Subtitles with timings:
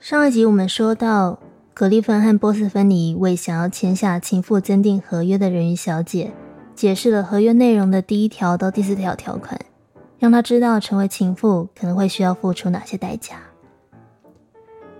[0.00, 1.38] 上一集我们说到，
[1.74, 6.32] 格丽芬和波斯芬尼为想要签下情妇增订合约的人鱼小姐，
[6.74, 9.60] 解释了合约内容的第一条到第四条条款，
[10.18, 13.42] 让她知道成为情妇可能会需要付出哪些代价。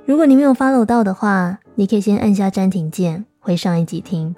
[0.04, 4.36] 如果你没有 follow 到的话，你可以先按下暂停键，回上一集听。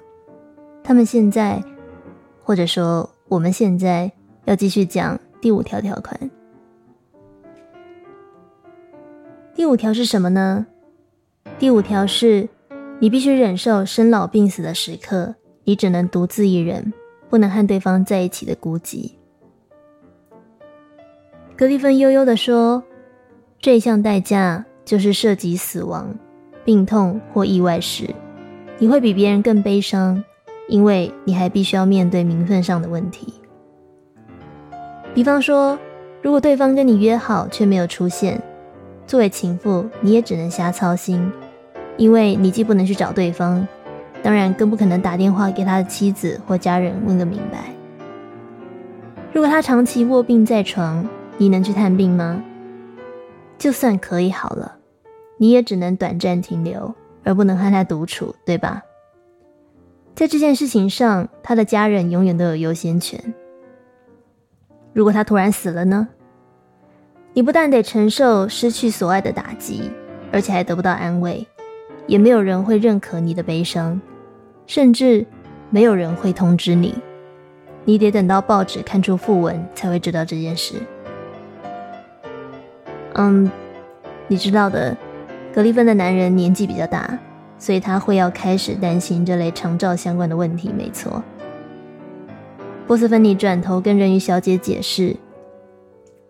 [0.81, 1.61] 他们现在，
[2.41, 4.09] 或者说我们现在
[4.45, 6.17] 要继续讲第五条条款。
[9.55, 10.65] 第五条是什么呢？
[11.59, 12.49] 第五条是，
[12.97, 16.91] 你必须忍受生老病死的时刻，你只能独自一人，
[17.29, 19.11] 不能和对方在一起的孤寂。
[21.55, 22.83] 格里芬悠悠的说
[23.61, 26.11] ：“这一项代价就是涉及死亡、
[26.65, 28.09] 病痛或意外时，
[28.79, 30.23] 你会比别人更悲伤，
[30.67, 33.31] 因为你还必须要面对名分上的问题。
[35.13, 35.77] 比方说，
[36.23, 38.41] 如果对方跟你约好却没有出现。”
[39.05, 41.31] 作为情妇，你也只能瞎操心，
[41.97, 43.67] 因为你既不能去找对方，
[44.21, 47.71] 当然更不可能打电话给他的妻子或家人问个明白。
[49.33, 52.41] 如果他长期卧病在床，你能去探病吗？
[53.57, 54.77] 就算可以好了，
[55.37, 56.93] 你也只能短暂停留，
[57.23, 58.83] 而不能和他独处，对吧？
[60.15, 63.33] 在这件事情上，他的家人永远都有优先权。
[64.93, 66.07] 如果他突然死了呢？
[67.35, 69.89] 你不但得承受失去所爱的打击，
[70.31, 71.47] 而且还得不到安慰，
[72.05, 73.99] 也没有人会认可你的悲伤，
[74.67, 75.25] 甚至
[75.71, 76.93] 没有人会通知你。
[77.85, 80.75] 你得等到报纸看出讣文才会知道这件事。
[83.15, 83.49] 嗯，
[84.27, 84.95] 你知道的，
[85.51, 87.17] 格丽芬的男人年纪比较大，
[87.57, 90.71] 所以他会要开始担心这类长照相关的问题。
[90.71, 91.23] 没错，
[92.85, 95.15] 波斯芬尼转头跟人鱼小姐解释。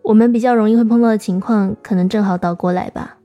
[0.04, 3.18] 我们比较容易会碰到的情况，可能正好倒过来吧。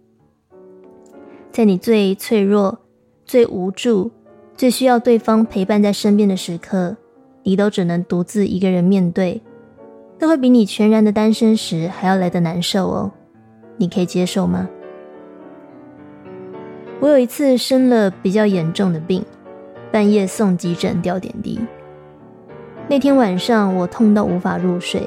[1.51, 2.79] 在你最脆弱、
[3.25, 4.13] 最无助、
[4.57, 6.97] 最需要对方陪伴在身边的时刻，
[7.43, 9.43] 你都只能独自一个人面对，
[10.21, 13.11] 都会比你全然的单身时还要来得难受哦。
[13.77, 14.69] 你可以接受吗？
[17.01, 19.25] 我有一次生了比较严重的病，
[19.91, 21.59] 半夜送急诊吊点滴。
[22.89, 25.03] 那天晚上我痛到无法入睡，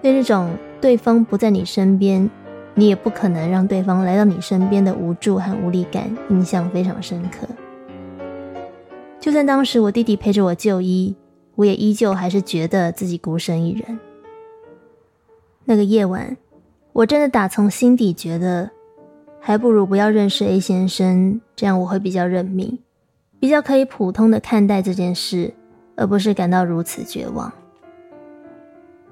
[0.00, 0.48] 对那种。
[0.86, 2.30] 对方不在你身边，
[2.76, 7.44] 你也不可能让对方来到你身边的无助和无力感印象非常深刻。
[9.18, 11.16] 就算当时我弟弟陪着我就医，
[11.56, 13.98] 我也依旧还是觉得自己孤身一人。
[15.64, 16.36] 那个夜晚，
[16.92, 18.70] 我真的打从心底觉得，
[19.40, 22.78] 还不如不要认识 A 先生，这样我会比较认命，
[23.40, 25.52] 比较可以普通的看待这件事，
[25.96, 27.52] 而不是感到如此绝望。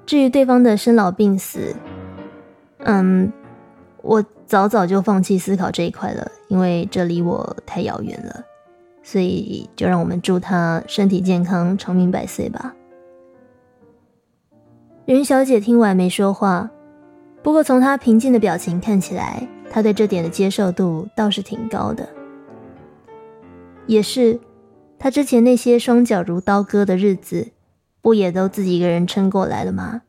[0.05, 1.75] 至于对方的生老病死，
[2.79, 3.31] 嗯，
[4.03, 8.43] 我早早就放弃思考这一块了，因为这离我太遥远了。
[9.01, 12.73] 所以就让我们祝他身体健康、长命百岁吧。
[15.05, 16.71] 云小姐听完没说话，
[17.43, 22.07] 不过从她平静的表情看起来，她对这点的接受度倒是挺高的。
[23.85, 24.39] 也是，
[24.97, 27.51] 她之前那些双脚如刀割的日子。
[28.05, 30.03] 不也都自己一个人撑过来了吗？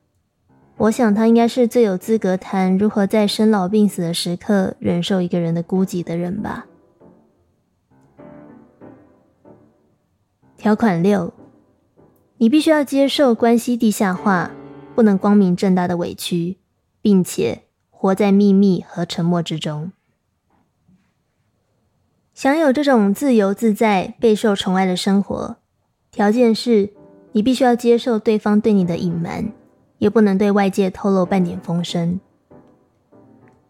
[0.77, 6.67] 我想他应该是最有资格谈如何在生老病死的时刻忍受一个人的孤寂的人吧。
[10.59, 11.33] 条款六，
[12.37, 14.51] 你必须要接受关系地下化，
[14.95, 16.59] 不能光明正大的委屈，
[17.01, 19.91] 并且活在秘密和沉默之中。
[22.35, 25.56] 享有这种自由自在、备受宠爱的生活，
[26.11, 26.93] 条件是。
[27.37, 29.53] 你必须要接受对方对你的隐瞒，
[29.99, 32.19] 也不能对外界透露半点风声。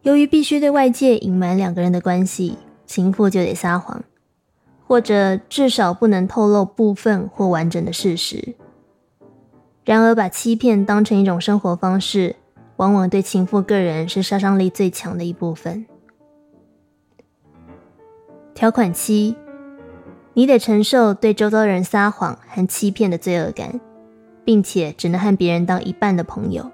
[0.03, 4.05] 由于必须对外界隐瞒两个人的关系，情妇就得撒谎，
[4.87, 8.55] 或者至少不能透露部分或完整的事实。
[9.85, 12.37] 然而，把欺骗当成一种生活方式，
[12.77, 15.85] 往往对情妇个人是杀伤力最强的一部分。
[18.55, 19.35] 条款七。
[20.39, 23.81] 你得承受对周遭人撒谎和欺骗的罪恶感，
[24.45, 26.71] 并且只能和别人当一半的朋友。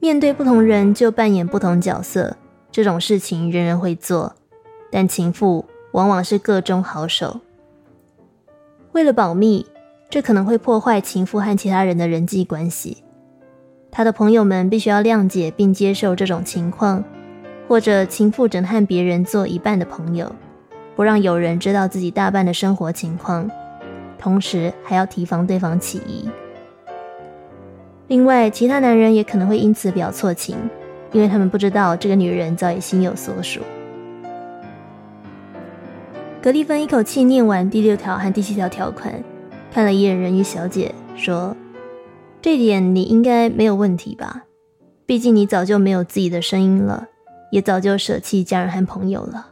[0.00, 2.38] 面对不同人就扮演不同角色，
[2.70, 4.34] 这种事情人人会做，
[4.90, 7.42] 但情妇往往是个中好手。
[8.92, 9.66] 为了保密，
[10.08, 13.04] 这可能会破坏情妇和其他人的人际关系。
[13.90, 17.04] 他的朋友们必须要谅解并接受这种情况，
[17.68, 20.34] 或者情妇只能和别人做一半的朋友。
[21.02, 23.50] 不让有人知道自己大半的生活情况，
[24.20, 26.30] 同时还要提防对方起疑。
[28.06, 30.56] 另外，其他男人也可能会因此表错情，
[31.10, 33.62] 因为他们不知道这个女人早已心有所属。
[36.40, 39.12] 格丽芬一口气念完第六条和第七条条款，
[39.72, 41.56] 看了一眼人鱼小姐，说
[42.40, 44.44] ：“这点你应该没有问题吧？
[45.04, 47.08] 毕竟你早就没有自己的声音了，
[47.50, 49.48] 也早就舍弃家人和朋友了。”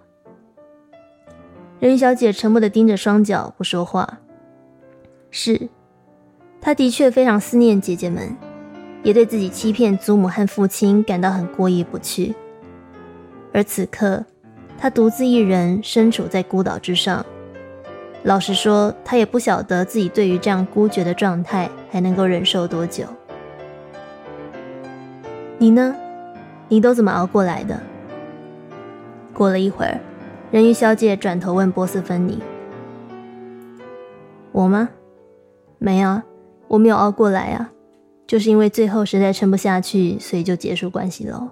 [1.81, 4.21] 人鱼小姐沉默的盯着双脚，不说话。
[5.31, 5.69] 是，
[6.61, 8.37] 她的确非常思念姐姐们，
[9.03, 12.35] 也对自己欺骗祖母和父亲感到很过意不去。
[13.53, 14.25] 而此刻。
[14.83, 17.27] 他独自一人身处在孤岛之上，
[18.23, 23.05] 老实说，他也不晓得自己对于这样孤绝的状态还能够忍受多久。
[25.59, 25.95] 你呢？
[26.67, 27.79] 你都怎么熬过来的？
[29.35, 30.01] 过了一会儿，
[30.51, 32.43] 人鱼小姐转头问波斯芬尼
[34.51, 34.89] ：“我吗？
[35.79, 36.25] 没啊，
[36.67, 37.71] 我没有熬过来啊，
[38.27, 41.51] 就是因为最后实在撑不下去，所以就结束关系喽。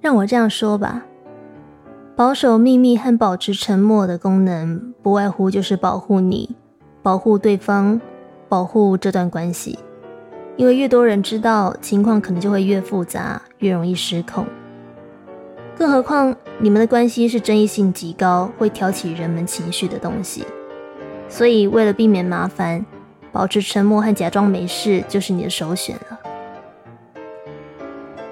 [0.00, 1.04] 让我这样说吧。”
[2.16, 6.56] 保守秘密和保持沉默的功能，不外乎就是保护你、
[7.02, 8.00] 保护对方、
[8.48, 9.78] 保护这段关系。
[10.56, 14.46] 因为越多人知道，情况可能就会越复杂，越容易失控。
[15.76, 20.44] 更何况你们的关系是争议性极高、会挑起人们情绪的东西。
[21.28, 22.84] 所以，为了避免麻烦，
[23.30, 26.20] 保持沉默和假装没事就是你的首选了。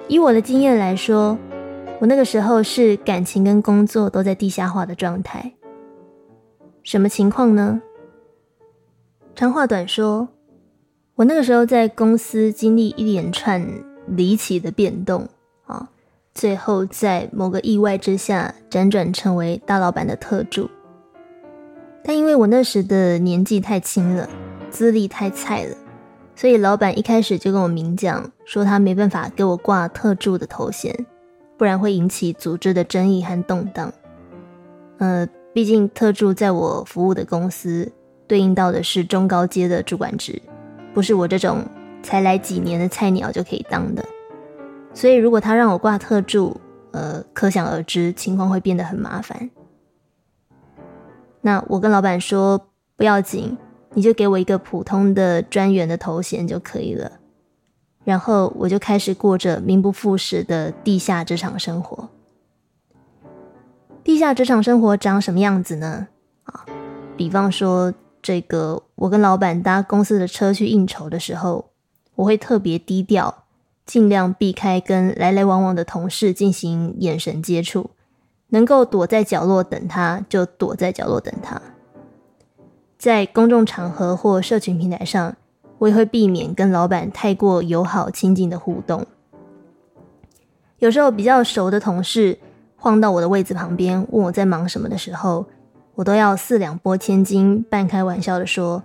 [0.08, 1.38] 以我的经验来说。
[2.00, 5.52] 我那个时候是感情跟工作都在地下化的状态，
[6.82, 7.82] 什么情况呢？
[9.34, 10.26] 长话短说，
[11.16, 13.62] 我那个时候在公司经历一连串
[14.06, 15.28] 离奇的变动，
[16.34, 20.70] 最后在某个意外之下辗转成为大老板的特助。
[22.02, 24.28] 但因为我那时的年纪太轻了，
[24.70, 25.76] 资历太菜了，
[26.34, 30.94] 所以老板一开始就跟我明讲，说他没办法给我挂特助的头衔。
[31.58, 33.92] 不然会引起组织的争议和动荡。
[34.96, 37.92] 呃，毕竟特助在我服务的公司
[38.26, 40.40] 对应到的是中高阶的主管职，
[40.94, 41.62] 不是我这种
[42.02, 44.02] 才来几年的菜鸟就可以当的。
[44.92, 46.60] 所以如果他让我挂特助，
[46.92, 49.50] 呃，可想而知情况会变得很麻烦。
[51.40, 53.56] 那我跟老板说不要紧，
[53.94, 57.12] 你就给我一个普通的专员的头衔就可以了。
[58.04, 62.08] 然后我就开始过着名不副实的地下职场生活。
[64.02, 66.08] 地下职场生活长什么样子呢？
[66.44, 66.64] 啊，
[67.16, 71.70] 比方说，这个我跟老板搭公司的车去应酬的时候，
[72.16, 73.44] 我会特别低调，
[73.90, 77.90] 尽量避开跟来来往往的同事进行眼神接触，
[78.50, 81.60] 能够躲在角落等他就躲在角落等他。
[82.96, 85.36] 在公众场合或社群平台上。
[85.80, 89.06] 我也会避免跟老板太过友好亲近的互动。
[90.78, 92.38] 有时候比较熟的同事
[92.76, 95.46] 晃到我的位子旁边，问我在忙什么的时候，
[95.94, 98.82] 我都要四两拨千斤，半开玩笑的说：“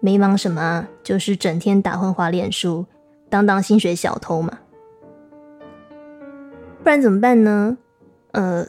[0.00, 2.86] 没忙什么啊，就是整天打混滑脸书，
[3.32, 4.58] 当当薪水小偷嘛。”
[6.84, 7.78] 不然怎么办呢？
[8.32, 8.66] 呃，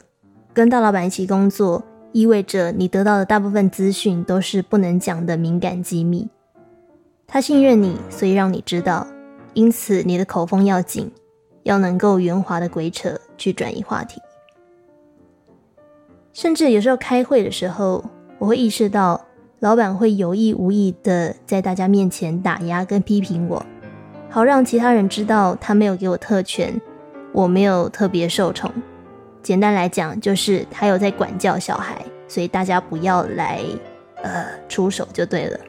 [0.54, 6.30] 跟大老板一起工作，意味着你得到的大部分资讯都是不能讲的敏感机密。
[7.26, 9.06] 他信任你，所以让你知道，
[9.52, 11.10] 因此你的口风要紧，
[11.64, 14.22] 要能够圆滑的鬼扯去转移话题。
[16.32, 18.04] 甚至有时候开会的时候，
[18.38, 19.24] 我会意识到
[19.58, 23.64] 老板会有意无意的在大家面前打压跟批评我，
[24.34, 26.80] 好让其他人知道他没有给我特权，
[27.30, 28.68] 我没有特别受宠。
[29.44, 33.60] 简单来讲，就是他有在管教小孩，所以大家不要来
[34.24, 35.60] 呃出手就对了。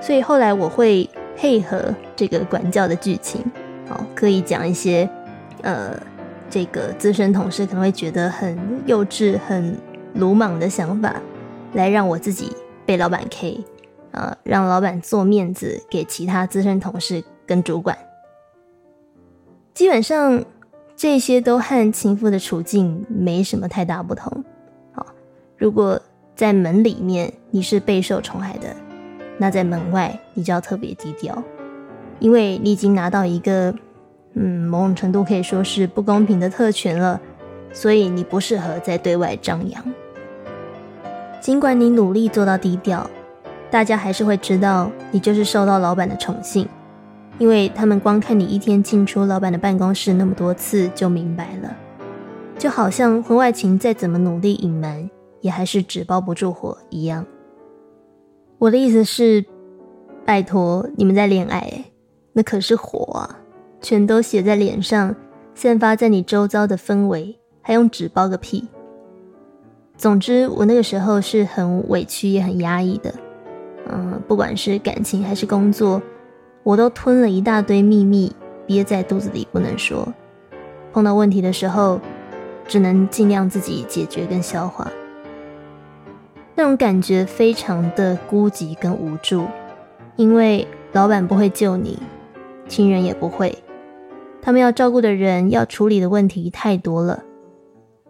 [0.00, 1.06] 所以后来我会
[1.36, 3.44] 配合这个管教的剧情，
[3.86, 5.06] 好，可以讲一些，
[5.60, 5.94] 呃，
[6.48, 9.76] 这个资深同事可能会觉得很幼稚、很
[10.14, 11.16] 鲁莽的想法，
[11.74, 12.50] 来让我自己
[12.86, 13.62] 被老板 K，
[14.12, 17.98] 呃，让老板做面子给其他资深同事跟主管。
[19.74, 20.44] 基本上
[20.94, 24.44] 这些都和情妇的处境没什么太大不同。
[24.92, 25.06] 好，
[25.56, 26.00] 如果
[26.36, 28.68] 在门里面你是备受宠爱的。
[29.40, 31.40] 那在门外，你就要特别低调，
[32.18, 33.72] 因为你已经拿到一个，
[34.34, 37.20] 嗯，某种程度可以说是不公平的特权了，
[37.72, 39.84] 所以你不适合在对外张扬。
[41.40, 43.08] 尽管你努力做到低调，
[43.70, 46.68] 大家还是会知道你就是受到老板的宠幸，
[47.38, 51.76] 因为他们光看你一天进出老板的办公室那么多次就明白了，
[52.58, 55.08] 就好像婚外情再怎么努力隐瞒，
[55.40, 57.24] 也还是纸包不住火一样。
[58.58, 59.44] 我的意思是，
[60.24, 61.84] 拜托你们在恋爱，
[62.32, 63.38] 那可是火啊，
[63.80, 65.14] 全都写在脸上，
[65.54, 68.66] 散发在你周遭的氛围，还用纸包个屁。
[69.96, 73.14] 总之，我那个时候是很委屈，也很压抑的。
[73.90, 76.02] 嗯，不管是感情还是工作，
[76.68, 78.30] 我都吞了一大堆秘密，
[78.66, 80.06] 憋在肚子里不能说。
[80.92, 81.98] 碰到问题的时候，
[82.66, 84.86] 只能尽量自己解决跟消化。
[86.54, 89.46] 那种感觉非常的孤寂跟无助，
[90.16, 91.98] 因为老板不会救你，
[92.68, 93.56] 亲人也不会，
[94.42, 97.22] 他们要照顾的人、要处理的问题太多了。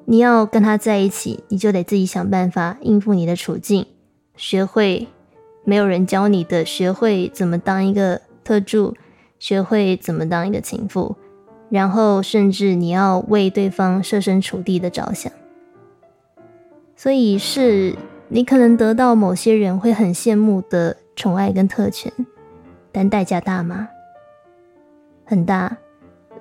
[0.06, 3.86] 你要跟他在一起，你就得自己想办法应付你的处境，
[4.34, 5.06] 学会。
[5.64, 8.94] 没有人教你的，学会怎么当一个特助，
[9.38, 11.14] 学会怎么当一个情妇，
[11.68, 15.30] 然后甚至你要为对方设身处地的着想。
[16.96, 17.94] 所以是
[18.28, 22.10] 你可能得到某些人会很羡慕的宠爱跟特权，
[22.90, 23.90] 但代价大吗？
[25.26, 25.76] 很大。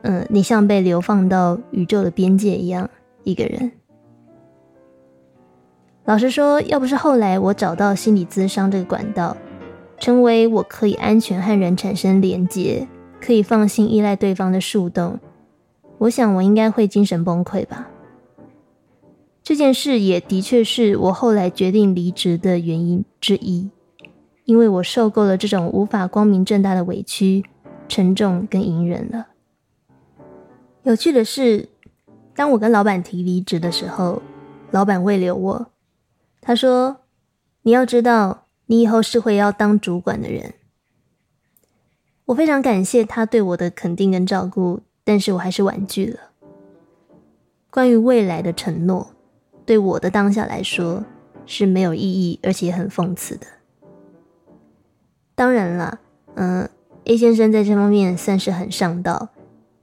[0.04, 2.90] 嗯，你像被流放到宇宙的边界一样，
[3.26, 3.70] 一个人。
[6.06, 9.36] 老实说，要不是后来我找到心理咨商这个管道，
[10.00, 12.88] 成为我可以安全和人产生连接、
[13.20, 15.20] 可以放心依赖对方的树洞，
[15.98, 17.90] 我想我应该会精神崩溃吧。
[19.44, 23.70] 这件事也的确是我后来决定离职的原因之一，
[24.46, 27.44] 因为我受够了这种无法光明正大的委屈、
[27.88, 29.28] 沉重跟隐忍了。
[30.84, 31.70] 有趣的是，
[32.36, 34.22] 当我跟老板提离职的时候，
[34.72, 35.68] 老板未留我。
[36.42, 36.98] 他说
[37.64, 40.54] ：“你要知道，你以后是会要当主管的人。”
[42.26, 46.20] 我非常感谢他对我的肯定跟照顾，但是我还是婉拒了。
[47.70, 49.12] 关于未来的承诺，
[49.66, 51.06] 对我的当下来说
[51.46, 53.48] 是没有意义，而且很讽刺的。
[55.36, 56.00] 当然了，
[56.36, 56.70] 嗯
[57.06, 59.30] ，A 先生在这方面算是很上道。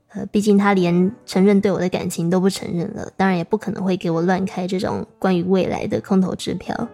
[0.09, 6.87] 呃，毕竟他连承认对我的感情都不承认了，当然也不可能会给我乱开这种关于未来的空头支票。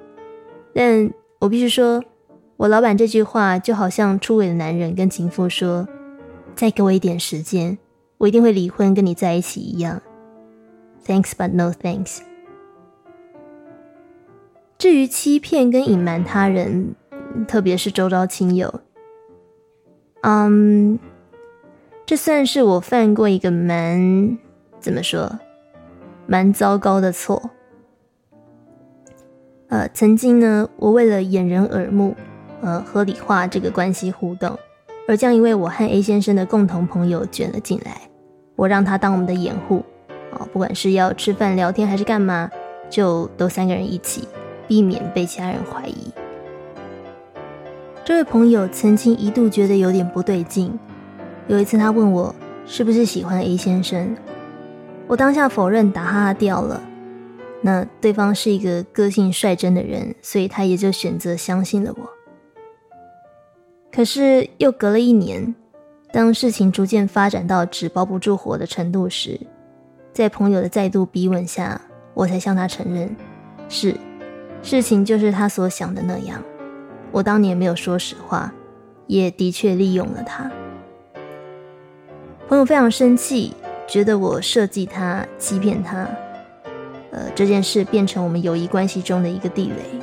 [0.73, 2.03] 但我必须说，
[2.55, 5.87] 我老板这句话就好像出轨的男人跟情妇说
[6.55, 7.79] ：“再给我一点时间，
[8.19, 10.03] 我一定会离婚跟你在一起一样。”
[11.03, 12.19] Thanks but no thanks。
[14.77, 16.93] 至于欺骗跟隐瞒他人，
[17.47, 18.81] 特别是周遭亲友，
[20.21, 20.99] 嗯。
[22.05, 24.37] 这算是我犯过一个蛮
[24.81, 25.39] 怎么说，
[26.27, 27.49] 蛮糟糕的错。
[29.71, 32.13] 呃，曾经呢，我为了掩人耳目，
[32.61, 34.59] 呃，合理化这个关系互动，
[35.07, 38.01] 而将一位我和 A 先生的共同朋友卷了进来。
[38.57, 39.81] 我让他当我们的掩护，
[40.33, 42.51] 啊，不管是要吃饭聊天还是干嘛，
[42.89, 44.27] 就都三个人一起，
[44.67, 46.11] 避免被其他人怀疑。
[48.03, 50.77] 这位朋友曾经一度觉得有点不对劲。
[51.47, 52.35] 有一次，他问我
[52.65, 54.17] 是不是喜欢 A 先生，
[55.07, 56.81] 我当下否认，打哈哈掉了。
[57.61, 62.09] 那对方是一个个性率真的人，所以他也就选择相信了我。
[63.91, 65.53] 可是又隔了一年，
[66.11, 69.39] 当事情逐渐发展到纸包不住火的程度时，
[70.11, 71.79] 在朋友的再度逼问下，
[72.13, 73.15] 我才向他承认，
[73.69, 73.95] 是
[74.63, 76.41] 事情就是他所想的那样。
[77.11, 78.53] 我当年没有说实话，
[79.07, 80.49] 也的确利用了他。
[82.47, 83.53] 朋友非常生气，
[83.87, 86.07] 觉得我设计他、欺骗他，
[87.11, 89.99] 呃，这件事变成我们友谊关系中的一个地雷。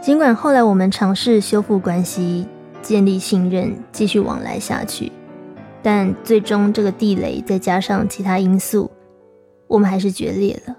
[0.00, 2.46] 尽管后来我们尝试修复关系、
[2.80, 5.10] 建立信任、继续往来下去，
[5.82, 8.90] 但最终这个地雷再加上其他因素，
[9.66, 10.76] 我们还是决裂了。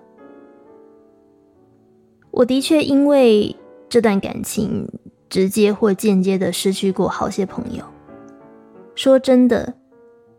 [2.32, 3.54] 我的确因为
[3.90, 4.88] 这段感情，
[5.30, 7.84] 直接或间接的失去过好些朋友。
[8.96, 9.74] 说真的。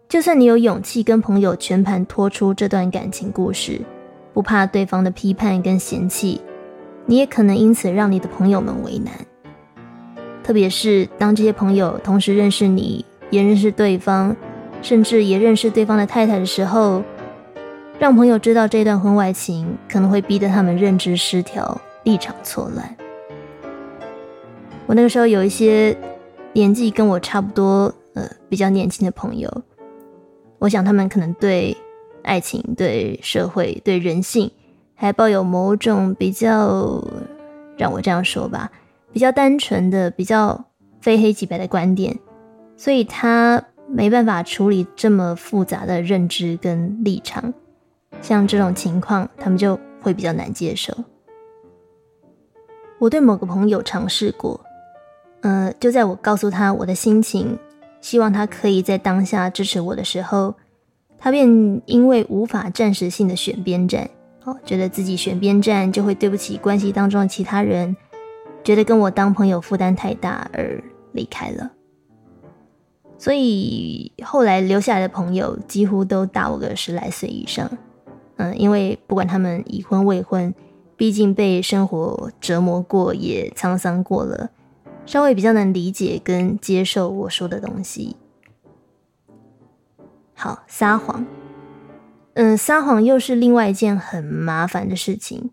[0.09, 3.81] 就算你有勇气跟朋友全盘托出这段感情故事，
[4.33, 6.41] 不怕对方的批判跟嫌弃，
[7.07, 9.13] 你也可能因此让你的朋友们为难。
[10.43, 14.35] 特别是当这些朋友同时认识你，也认识对方，
[14.83, 17.03] 甚至也认识对方的太太的时候，
[17.99, 22.97] 让朋友知道这段婚外情，可能会逼得他们认知失调、立场错乱。
[24.87, 25.97] 我那个时候有一些
[26.53, 29.63] 年纪跟我差不多，呃，比较年轻的朋友。
[30.59, 31.77] 我想他们可能对
[32.23, 34.51] 爱情、对社会、对人性，
[34.95, 37.03] 还抱有某种比较，
[37.77, 38.71] 让我这样说吧，
[39.13, 40.65] 比较单纯的、比较
[41.01, 42.19] 非黑即白的观点，
[42.77, 47.53] 所以他没办法处理这么复杂的认知跟立场。
[48.21, 50.95] 像这种情况，他们就会比较难接受。
[52.99, 54.61] 我对某个朋友尝试过，
[55.41, 57.59] 呃，就在我告诉他我的心情。
[58.03, 60.55] 希望他可以在当下支持我的时候，
[61.23, 61.47] 他便
[61.85, 64.09] 因为无法暂时性的选边站，
[64.45, 67.95] 哦，觉得自己选边站就会对不起关系当中的其他人，
[68.65, 71.71] 觉得跟我当朋友负担太大而离开了。
[73.19, 77.71] 所以后来留下来的朋友几乎都大我个十来岁以上，
[78.37, 80.55] 嗯，因为不管他们已婚未婚，
[80.97, 84.49] 毕竟被生活折磨过，也沧桑过了，
[85.05, 88.17] 稍微比较能理解跟接受我说的东西。
[90.43, 91.27] 好，撒谎，
[92.33, 95.51] 嗯，撒谎又是另外一件很麻烦的事情，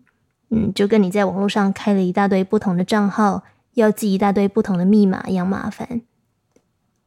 [0.48, 3.42] 嗯，就跟你在网络上开了一大堆不同的账号，
[3.74, 6.00] 要记一大堆不同的密码一样麻烦。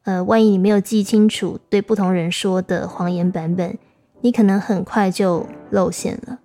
[0.04, 3.76] 呃，万一你没有记清楚对不同人说的谎言版本，
[4.20, 6.38] 你可能很快就露馅了。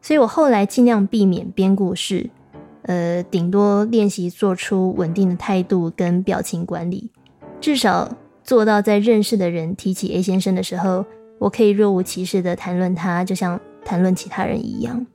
[0.00, 2.30] 所以我后来尽量避免编故事，
[2.84, 7.10] 呃，顶多练习做出稳定的态度跟表情管理，
[7.60, 8.16] 至少
[8.48, 11.04] 做到在认识的人提起 A 先生的时候，
[11.38, 15.06] 我可以若无其事的谈论他，就像谈论其他人一样。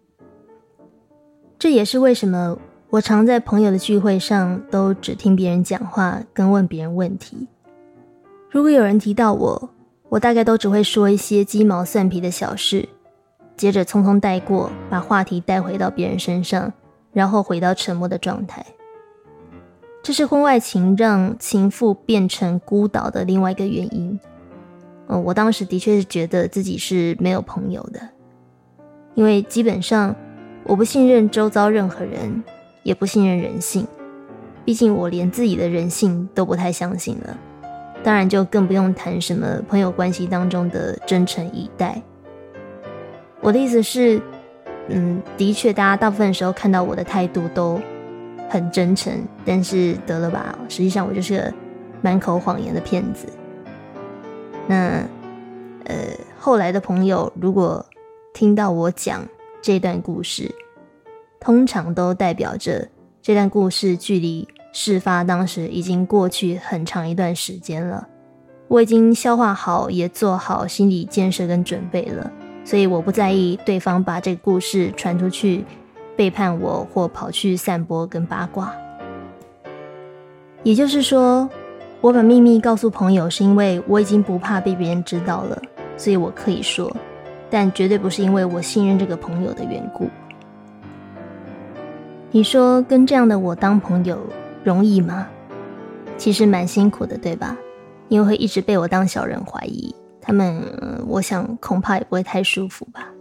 [1.57, 2.59] 这也是为什么。
[2.91, 7.47] 我常在朋友的聚会上都只听别人讲话，跟问别人问题。
[8.51, 9.69] 如果有人提到我，
[10.09, 12.87] 我大概都只会说一些鸡毛蒜皮的小事，
[13.57, 16.71] 接着匆匆带过，把话题带回到别人身上，
[17.11, 18.63] 然后回到沉默的状态。
[20.03, 24.19] 这是婚外情让情妇变成孤岛的另外一个原因。
[25.07, 27.99] 嗯，我当时的确是觉得自己是没有朋友的，
[29.15, 30.15] 因为基本上
[30.65, 32.43] 我不信任周遭任何人。
[32.83, 33.87] 也不信任人性，
[34.65, 37.39] 毕竟我连自己的人性都不太相信了，
[38.03, 42.01] 当然就更不用谈什么朋友关系当中的真诚以待。
[43.39, 44.21] 我的意思是，
[44.89, 47.79] 嗯，的确，大家大部分时候看到我的态度都
[48.53, 49.11] 很真诚，
[49.43, 51.53] 但是得了吧，实际上我就是个
[52.03, 53.27] 满口谎言的骗子。
[54.67, 55.03] 那，
[55.85, 55.95] 呃，
[56.37, 57.83] 后来的朋友如果
[58.31, 59.27] 听到我讲
[59.59, 60.53] 这段故事，
[61.39, 62.87] 通常都代表着
[63.23, 68.07] 这段故事距离事发当时已经过去很长一段时间了。
[68.67, 72.31] 我已经消化好，也做好心理建设跟准备了，
[72.63, 75.65] 所以我不在意对方把这个故事传出去，
[76.15, 78.73] 背叛我或跑去散播跟八卦。
[80.63, 81.49] 也就是说，
[82.01, 85.61] 我把秘密告诉朋友，是因为我已经不怕被别人知道了，
[85.97, 86.89] 所以我可以说，
[87.49, 90.09] 但绝对不是因为我信任这个朋友的缘故。
[92.31, 94.17] 你说跟这样的我当朋友
[94.63, 95.27] 容易吗？
[96.17, 97.55] 其实蛮辛苦的，对吧？
[98.07, 100.63] 因为会一直被我当小人怀疑，他们，
[101.07, 103.12] 我想恐怕也不会太舒服吧。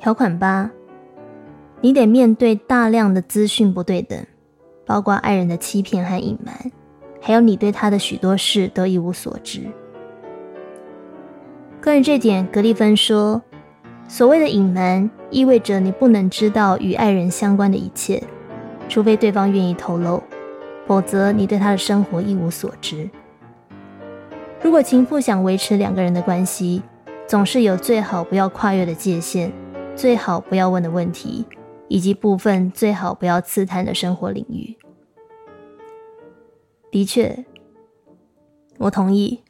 [0.00, 0.70] 条款八，
[1.82, 4.18] 你得面对大量的资讯不对等，
[4.86, 6.72] 包括爱人的欺骗和隐瞒，
[7.20, 9.60] 还有你对他的许多事都一无所知。
[11.82, 13.42] 关于这点，格里芬说。
[14.08, 18.20] 所谓的隐瞒，意味着你不能知道与爱人相关的一切，
[18.88, 20.20] 除非对方愿意透露，
[20.86, 23.08] 否则你对他的生活一无所知。
[24.62, 26.82] 如果情妇想维持两个人的关系，
[27.28, 29.52] 总是有最好不要跨越的界限，
[30.00, 31.44] 最好不要问的问题，
[31.86, 34.74] 以及部分最好不要刺探的生活领域。
[36.90, 37.44] 的确，
[38.78, 39.42] 我同意。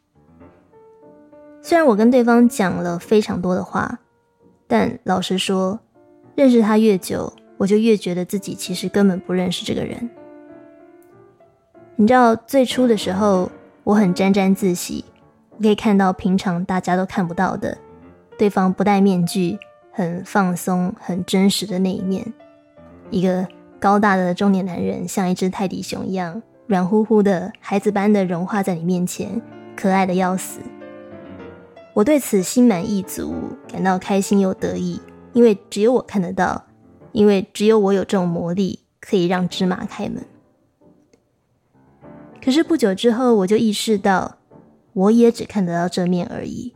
[1.62, 4.00] 虽然我跟对方讲了非常多的话。
[4.66, 5.78] 但老实说，
[6.34, 10.10] 认识他越久，我就越觉得自己其实根本不认识这个人。
[11.94, 13.48] 你知道，最初的时候，
[13.84, 15.04] 我很沾沾自喜，
[15.62, 17.78] 可以看到平常大家都看不到的，
[18.36, 19.56] 对方不戴面具、
[20.00, 22.32] 很放松、很真实的那一面。
[23.10, 23.46] 一个
[23.78, 29.42] 高大的中年男人，像一只泰迪熊一样，软乎乎的，孩子般的融化在你面前，
[29.76, 30.60] 可爱的要死。
[31.92, 33.34] 我对此心满意足，
[33.70, 34.98] 感到开心又得意，
[35.34, 36.64] 因为只有我看得到，
[37.12, 40.24] 因为只有我有这种魔力，可以让芝麻开门。
[42.42, 44.38] 可是不久之后，我就意识到，
[44.94, 46.72] 我也只看得到这面而已。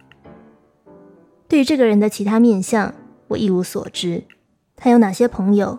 [1.48, 2.92] 对于这个人的其他面相，
[3.28, 4.24] 我一无所知。
[4.76, 5.78] 他有哪些朋友？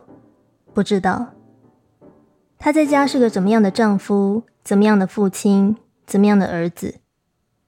[0.74, 1.34] 不知道。
[2.58, 4.44] 他在家是个怎么样的丈夫？
[4.64, 5.78] 怎么样的父亲？
[6.06, 7.00] 怎么样的儿子？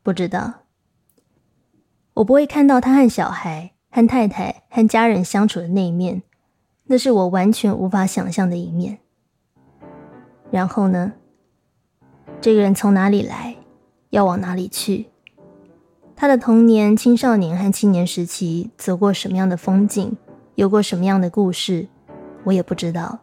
[0.02, 0.64] 不知道。
[2.16, 6.24] 我不会看到他和小孩、和太太、和家人相处的那一面，
[6.86, 8.98] 那是我完全无法想象的一面。
[10.50, 11.14] 然后呢？
[12.40, 13.56] 这个人从哪里来，
[14.10, 15.08] 要往哪里去？
[16.20, 20.18] 他的童年、青少年和青年时期走过什么样的风景，
[20.56, 21.88] 有过什么样的故事，
[22.44, 23.20] 我也不知道。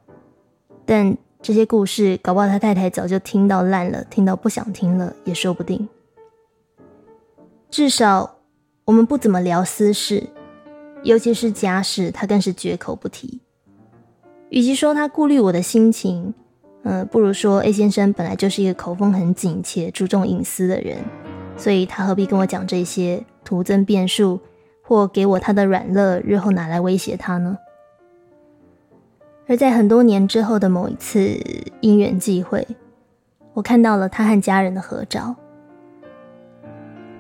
[0.87, 5.89] 但这些故事，搞不好他太太早就听到烂了，听到不想听了也说不定。
[7.69, 8.37] 至少
[8.85, 10.29] 我们不怎么聊私事，
[11.03, 13.41] 尤其是家事，他更是绝口不提。
[14.51, 16.33] 与其说他顾虑我的心情，
[16.85, 20.99] 嗯，不如说 A 先生本来就是一个口风很紧且注重隐私的人，
[21.57, 24.41] 所以他何必跟我讲这些，徒增变数，
[24.83, 27.57] 或给我他的软肋，日后拿来威胁他呢？
[29.47, 31.39] 而在很多年之后的某一次
[31.81, 32.67] 因缘际会，
[33.53, 35.35] 我看到了他和家人的合照。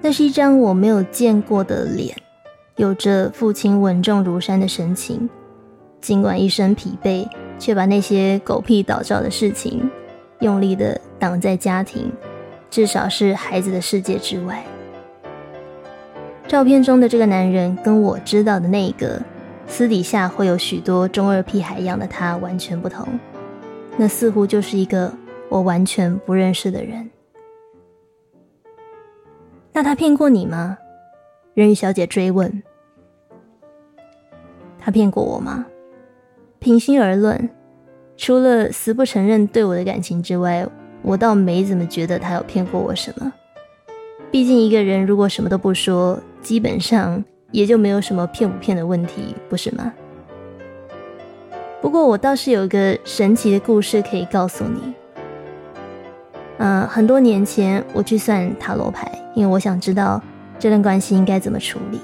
[0.00, 2.16] 那是一张我没有见过的脸，
[2.76, 5.28] 有着父亲稳重如山的神情。
[6.00, 7.26] 尽管一身疲惫，
[7.58, 9.90] 却把那些狗屁倒灶的事情
[10.40, 12.12] 用力的挡在家庭，
[12.74, 14.64] 至少是孩子的世界之外。
[16.48, 19.22] 照片中的这个男人，跟我知道的那个。
[19.68, 23.06] 私底下会有许多中二屁孩一样的他完全不同，
[23.96, 25.14] 那似乎就是一个
[25.48, 27.08] 我完全不认识的人。
[29.72, 30.76] 那他骗过你吗？
[31.54, 32.60] 人鱼小姐追问。
[34.80, 35.64] 他骗过我吗？
[36.58, 37.48] 平心而论，
[38.16, 40.66] 除了死不承认对我的感情之外，
[41.04, 43.32] 我倒没怎么觉得他有骗过我什么。
[44.32, 47.22] 毕竟一个人如果什么都不说，基本上。
[47.50, 49.92] 也就没有什么骗不骗的问题，不是吗？
[51.80, 54.92] 不过我倒是有一个神奇的故事可以告诉你。
[56.58, 60.20] 嗯，很多年前我去算塔罗牌，因为我想知道
[60.58, 62.00] 这段关系应该怎么处理。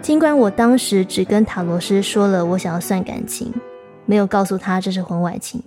[0.00, 3.52] 尽管我当时只跟塔罗师说了我想要算感情，
[4.06, 5.60] 没有告诉他这是婚外情，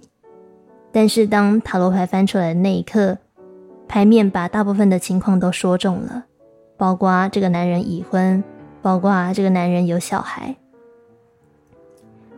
[0.96, 3.18] 但是当塔罗牌翻出来的那一刻，
[3.86, 6.24] 牌面把大部分的情况都说中了。
[6.78, 8.42] 包括这个男人已婚，
[8.82, 10.56] 包括这个男人有小孩。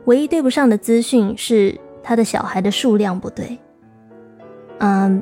[0.05, 3.59] 唯一对不上的资讯是他的小孩的数量不对。
[4.79, 5.21] 嗯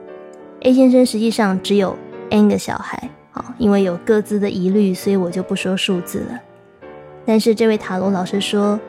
[0.62, 1.94] ，A 先生实际上只有
[2.30, 6.40] N 个小孩，好，因为有各自的疑虑，所以我就不说数字了。
[7.26, 8.80] 但是这位塔罗老师说，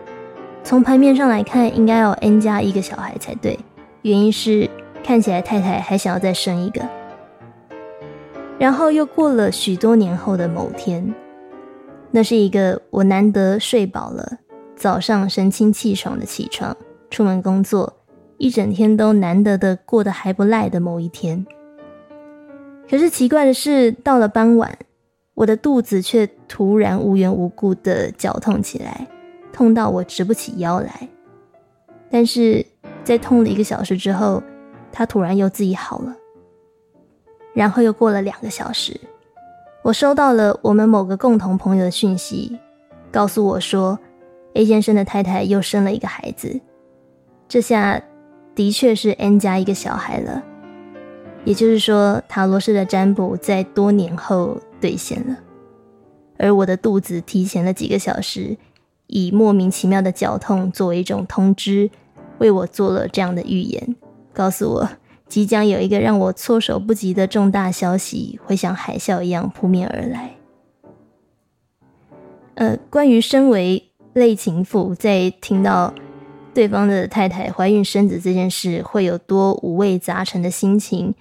[0.62, 3.58] 从牌面上来看，应该要 N 加一个小孩才对，
[4.06, 4.70] 原因是
[5.02, 6.80] 看起来太太还想要再生一个。
[8.56, 11.12] 然后又过了许多年后的某天，
[12.12, 14.38] 那是一个我难得睡饱了，
[14.76, 16.76] 早上神清气爽的起床，
[17.10, 17.92] 出门工作，
[18.38, 21.44] 一整天都难得的过得还不赖的某一天。
[22.88, 24.78] 可是奇怪的是，到了傍晚，
[25.34, 29.08] 我的肚子却突然无缘无故的绞痛起来，
[29.52, 31.08] 痛到我直不起腰来。
[32.08, 32.64] 但是
[33.06, 34.42] 在痛了一个小时之后，
[34.90, 36.16] 他突然又自己好了。
[37.54, 39.00] 然后又过了两个小时，
[39.82, 42.58] 我收到了我们某个共同朋友的讯息，
[43.12, 43.96] 告诉我说
[44.54, 46.60] ，A 先生的太太又生了一个孩子。
[47.46, 48.02] 这下
[48.56, 50.42] 的确是 N 加一个小孩了，
[51.44, 55.36] 也就是说，塔罗斯的占卜在多年后兑现了，
[56.38, 58.56] 而我的肚子提前了几个小时，
[59.06, 61.88] 以莫名其妙的绞痛作为一种通知，
[62.38, 63.96] 为我做了这样的预言，
[64.32, 64.88] 告诉我。
[65.28, 70.36] 即将有一个让我措手不及的重大消息，会像海啸一样扑面而来。
[72.54, 75.92] 呃，关于身为类情妇，在听到
[76.54, 81.12] 对方的太太怀孕生子这件事，会有多五味杂陈的心情，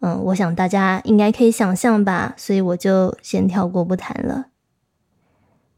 [0.00, 4.46] 嗯，我想大家应该可以想象吧，所以我就先跳过不谈了。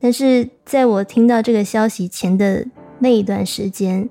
[0.00, 2.66] 但是在我听到这个消息前的
[3.00, 4.09] 那一段时间。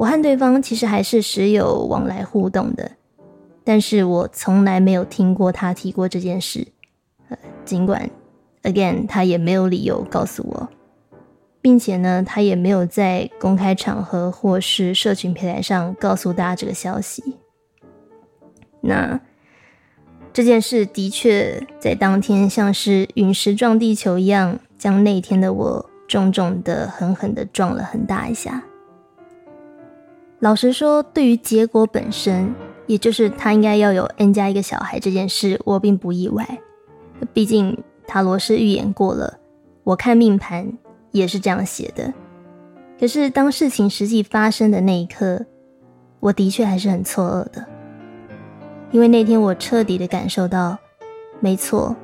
[0.00, 2.92] 我和对方其实还是时有往来互动的，
[3.62, 6.66] 但是我从来没有听过他提过这件事。
[7.28, 7.36] 呃，
[7.66, 8.08] 尽管
[8.62, 10.70] ，again，他也没有理由告诉我，
[11.60, 17.36] 并且呢，他也没有在公开场合或是社群平台上告诉大家这个消息。
[18.80, 19.20] 那
[20.32, 28.64] 这件事的确在当天像是陨石撞地球一样，将那天的我重重的、狠狠的撞了很大一下。
[30.40, 32.54] 老实说，对于结果本身，
[32.86, 36.58] 也就是他应该要有 N 加一个小孩这件事，我并不意外。
[37.34, 37.76] 毕竟
[38.06, 39.38] 塔罗是预言过了，
[39.84, 40.78] 我看命盘
[41.10, 42.14] 也是这样写的。
[42.98, 45.44] 可是当事情实际发生的那一刻，
[46.20, 47.66] 我的确还是很错愕的，
[48.92, 50.78] 因为那天我彻底的感受到，
[51.38, 51.94] 没错，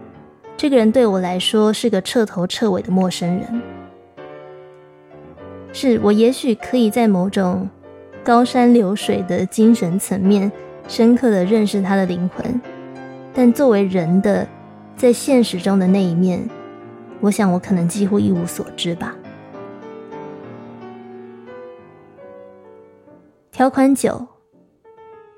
[0.59, 3.63] 这个人对我来说是个彻头彻尾的陌生人。
[5.73, 7.67] 是我也许可以在某种。
[8.27, 10.51] 高山流水的精神层面，
[10.89, 12.61] 深刻的认识他的灵魂，
[13.33, 14.45] 但作为人的，
[14.97, 16.43] 在现实中的那一面，
[17.21, 19.15] 我想我可能几乎一无所知吧。
[23.53, 24.27] 条款九，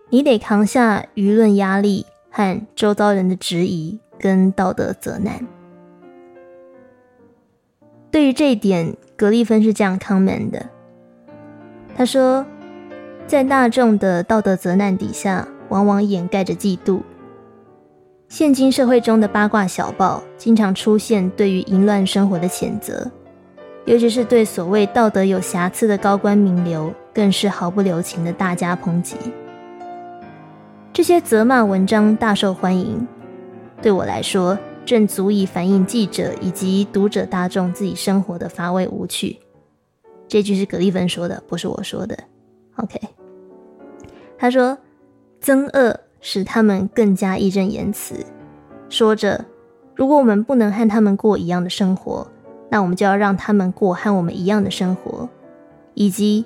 [0.08, 5.46] 你得扛下舆论压力和周遭人的质疑跟道德责难。
[8.10, 10.70] 对于这一点，格利芬是这样 comment 的。
[11.94, 12.46] 他说，
[13.28, 17.02] 在大众的道德责难底下，往往掩盖着嫉妒。
[18.26, 23.10] 现今社会中的八卦小报，经常出现对于淫乱生活的谴责，
[23.84, 29.14] 尤其是对所谓道德有瑕疵的高官名流，更是毫不留情的大加抨击。
[30.90, 33.06] 这些责骂文章大受欢迎，
[33.82, 34.58] 对我来说。
[34.86, 39.38] 正足以反映记者以及读者大众自己生活的乏味无趣。
[40.26, 42.18] 这句是格利芬说的，不是我说的。
[42.82, 42.98] OK，
[44.38, 44.78] 他说
[45.42, 48.24] ：“憎恶使他们更加义正言辞，
[48.88, 49.44] 说着，
[49.94, 52.26] 如果我们不能和他们过一样的生活，
[52.70, 55.28] 那我们就要让他们过和我们一样的生活。
[55.94, 56.44] 以及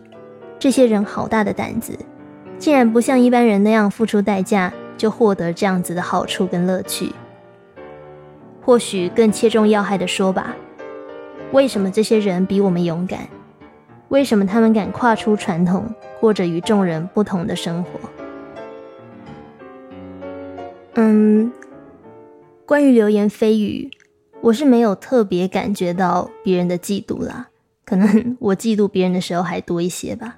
[0.58, 1.98] 这些人好大的胆子，
[2.58, 7.12] 竟然不像一般人那样付出代价就获得这样子的好处跟乐趣。”
[8.64, 10.56] 或许更切中要害的说吧，
[11.52, 13.28] 为什么这些人比我们勇敢？
[14.12, 15.86] 为什么他们敢跨出传统，
[16.20, 17.98] 过着与众人不同的生活？
[20.96, 21.50] 嗯，
[22.66, 23.90] 关于流言蜚语，
[24.42, 27.48] 我是没有特别感觉到别人的嫉妒啦，
[27.86, 30.36] 可能我嫉妒别人的时候还多一些吧。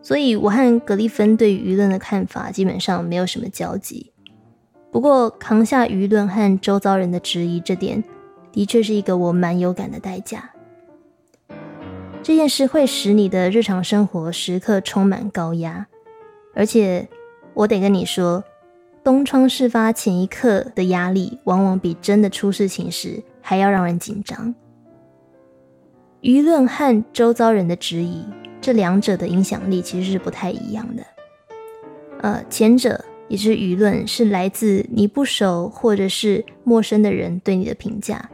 [0.00, 4.12] 所以，我和格里芬对舆论的看法基本上没有什么交集。
[4.92, 8.04] 不过，扛下舆论和周遭人的质疑，这点
[8.52, 10.52] 的确是一个我蛮有感的代价。
[12.24, 15.86] 这件事会使你的日常生活时刻充满高压，
[16.54, 17.06] 而且
[17.52, 18.42] 我得跟你说，
[19.04, 24.54] 东窗事发前一刻的压力，往往比真的出事情时还要让人紧张。
[26.22, 28.24] 舆论和周遭人的质疑，
[28.58, 31.04] 这两者的影响力其实是不太一样的。
[32.22, 33.04] 呃，前者。
[33.26, 38.30] 也是舆论是来自你不熟或者是陌生的人对你的评价，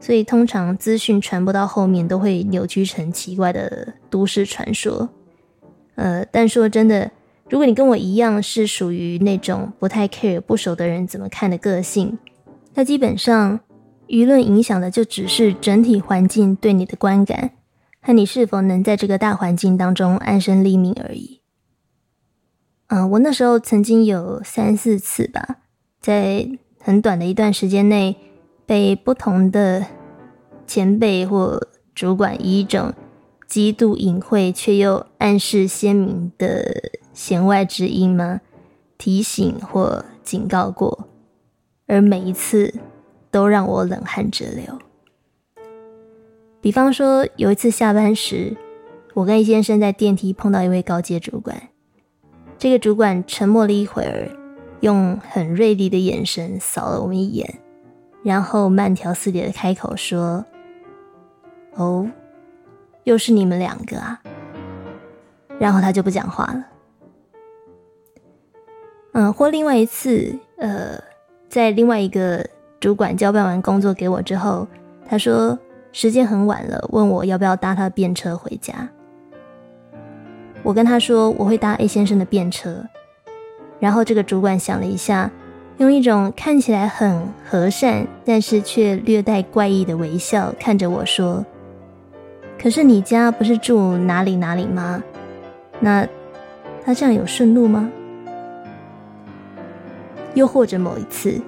[0.00, 5.08] 所以通常资讯传播到后面都会扭曲成奇怪的都市传说。
[5.96, 7.10] 呃，但说真的，
[7.50, 12.16] 如果你跟我一样是属于那种不太 care 不熟的人怎么看的个性，
[12.74, 13.58] 那基本上
[14.06, 17.50] 舆论影响的就只是整体环境对你的观感
[18.00, 21.40] 和你是否能在这个大环境当中安身立命而已。
[22.86, 25.56] 嗯，我那时候曾经有三四次吧，
[26.00, 26.48] 在
[26.80, 28.16] 很短的一段时间内，
[28.68, 29.86] 被不同的
[30.66, 32.92] 前辈或主管以一种
[33.46, 38.42] 极度隐晦却又暗示鲜明的弦外之音吗
[38.98, 41.08] 提醒或警告过，
[41.86, 42.74] 而每一次
[43.30, 44.78] 都让我冷汗直流。
[46.60, 48.54] 比方说，有一次下班时，
[49.14, 51.70] 我跟易先生在电梯碰到一位高阶主管。
[52.58, 54.28] 这个主管沉默了一会儿，
[54.80, 57.60] 用很锐利的眼神扫了我们一眼，
[58.22, 60.44] 然后慢条斯理的开口说
[61.74, 62.10] ：“哦，
[63.04, 64.20] 又是你们两个啊。”
[65.58, 66.64] 然后他就不讲话了。
[69.12, 70.98] 嗯，或另外一次，呃，
[71.48, 72.46] 在另外一个
[72.78, 74.68] 主管交办完工作给我之后，
[75.08, 75.58] 他说
[75.90, 78.88] 时间很晚了，问我要不要搭他的便车回家。
[80.62, 82.84] 我跟他说我会搭 A 先生的便车，
[83.80, 85.30] 然后这个主管想了一下，
[85.78, 91.46] 用一种看起来很和善，但是却略带怪异的微笑看着我说
[92.60, 95.00] ：“可是你家不是住哪里哪里吗？
[95.78, 96.04] 那
[96.84, 97.88] 他这样有顺路吗？”
[100.34, 101.40] 又或者某一次，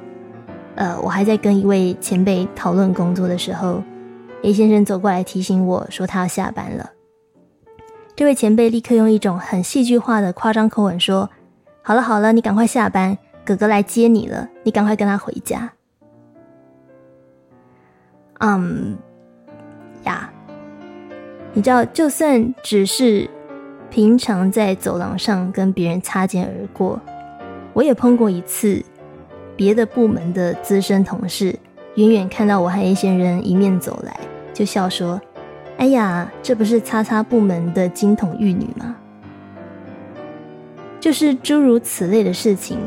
[0.77, 3.83] 呃，我还在跟一位前辈讨论工作的时候
[4.45, 6.91] ，A 先生走过来提醒我说他要下班了。
[8.15, 11.29] 这位前辈立刻用一种很戏剧化的夸张口吻说
[11.83, 13.19] ：“好了好了，你赶快下班，
[13.51, 15.73] 哥哥来接你了，你赶快跟他回家。”
[18.39, 18.97] 嗯，
[20.05, 20.33] 呀，
[21.53, 23.29] 你知道，就算只是
[23.91, 27.01] 平常在走廊上跟别人擦肩而过，
[27.73, 28.81] 我也碰过一次，
[29.57, 31.59] 别的部门的资深同事
[31.97, 34.17] 远远看到我和 A 先生迎面走来，
[34.55, 35.21] 就笑说。
[35.77, 38.95] 哎呀，这不是擦擦部门的金童玉女吗？
[41.01, 42.79] 就是诸如此类的事情，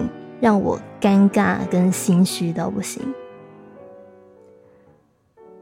[0.44, 3.02] 让我尴尬跟心虚到不行。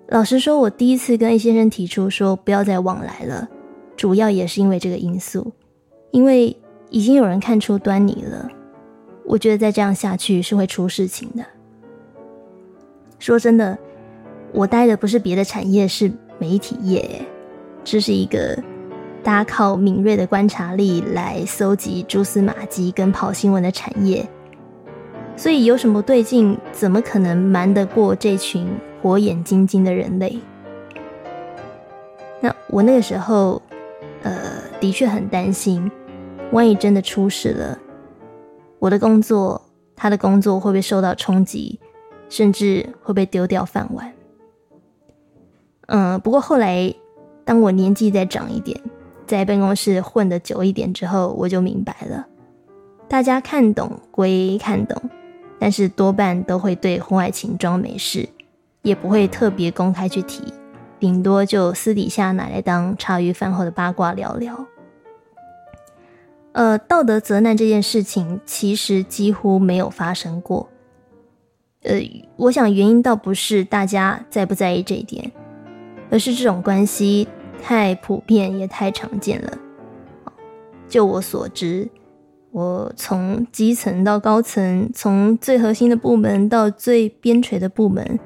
[0.07, 3.47] 老实说，我第一次跟 A 先生提出说不要再往来了，
[3.95, 5.51] 主要也是因为这个因素，
[6.09, 6.57] 因为
[6.89, 8.49] 已经有人看出端倪了。
[9.23, 11.45] 我觉得再这样下去是会出事情的。
[13.19, 13.77] 说真的，
[14.51, 16.11] 我待的不是别的产业，是。
[16.39, 17.23] 媒体业，
[17.83, 18.57] 这是一个
[19.21, 24.27] 大家靠敏锐的观察力来搜集蛛丝马迹跟跑新闻的产业，
[25.41, 28.67] 所以有什么对劲，怎么可能瞒得过这群
[29.01, 30.39] 火眼金睛的人类？
[32.39, 33.59] 那我那个时候，
[34.21, 34.39] 呃，
[34.79, 35.89] 的确很担心，
[36.51, 37.79] 万一真的出事了，
[38.77, 39.59] 我的工作，
[39.95, 41.79] 他的工作会不会受到冲击，
[42.29, 44.13] 甚至会被丢掉饭碗？
[45.87, 46.93] 嗯，不过后来，
[47.43, 48.79] 当我年纪再长一点。
[49.25, 52.27] 在办公室混得久一点之后，我就明白了，
[53.07, 55.01] 大家看懂归看懂，
[55.61, 58.27] 但是多半都会对婚外情装没事，
[58.81, 60.41] 也不会特别公开去提，
[60.99, 64.65] 顶多就私底下拿来当茶余饭后的八卦聊聊。
[66.53, 70.67] 呃，道德责难这件事情其实几乎没有发生过。
[71.83, 72.01] 呃，
[72.37, 75.31] 我想原因倒不是大家在不在意这一点，
[76.09, 77.27] 而是这种关系。
[77.63, 79.55] 太普遍也太常见了。
[80.89, 81.87] 就我所知，
[82.51, 88.19] 我从基层到高层，从最核心的部门到最边陲的部门，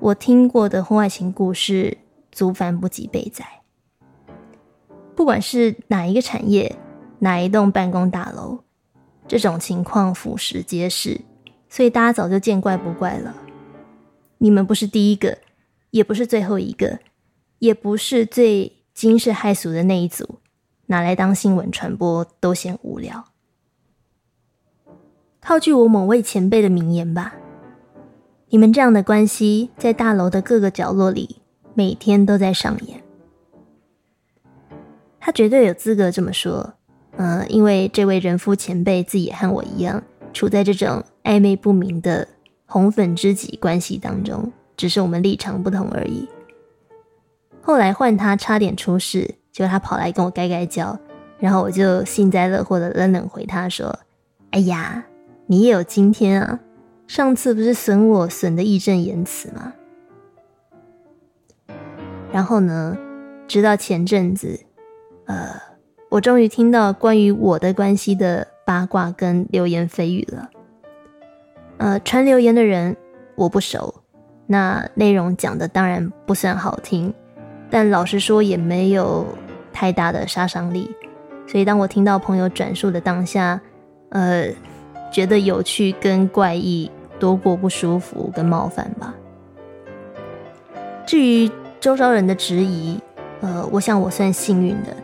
[0.00, 1.98] 我听过的婚外情故事
[2.30, 3.44] 足繁不及备载。
[5.16, 6.76] 不管是哪一个产业，
[7.20, 8.60] 哪一栋办公大楼，
[9.26, 11.22] 这种情况俯拾皆是，
[11.68, 13.34] 所以大家早就见怪不怪了。
[14.38, 15.38] 你们不是第一个，
[15.90, 16.98] 也不是最后一个。
[17.60, 20.40] 也不是最惊世骇俗的那一组，
[20.86, 23.24] 拿来当新闻传播都嫌无聊。
[25.46, 27.34] 套句我某位前辈的名言吧：
[28.48, 31.42] 你们这样的关系，在大楼的各个角落里，
[31.74, 33.02] 每天都在上演。
[35.20, 36.72] 他绝对有资格这么说，
[37.18, 40.02] 嗯，因为这位人夫前辈自己和我一样，
[40.32, 42.26] 处在这种暧昧不明的
[42.64, 46.26] 红粉知己关系当中，只是我们立场不同而已。
[47.60, 50.98] 后来换他差点出事，就他跑来跟我该该叫，
[51.38, 53.98] 然后我就幸灾乐祸的冷冷回他说
[54.52, 55.04] ：“哎呀，
[55.46, 56.60] 你也有今天啊！
[57.06, 59.74] 上次不是损我损的义正言辞吗？”
[62.32, 62.96] 然后呢，
[63.46, 64.58] 直到前阵子，
[65.26, 65.50] 呃，
[66.08, 70.50] 我终于听到关于我的关系的八卦跟流言蜚语了。
[71.76, 72.96] 呃，传留言的人
[73.34, 74.02] 我不熟，
[74.46, 77.12] 那内容讲的当然不算好听。
[77.70, 79.26] 但老实说，也没有
[79.72, 80.90] 太大的杀伤力。
[81.46, 83.60] 所以，当我听到朋友转述的当下，
[84.10, 84.48] 呃，
[85.14, 89.14] 觉得有趣跟怪异多过不舒服跟冒犯吧。
[91.06, 91.48] 至于
[91.78, 92.98] 周遭人的质疑，
[93.40, 94.96] 呃，我想我算幸运的，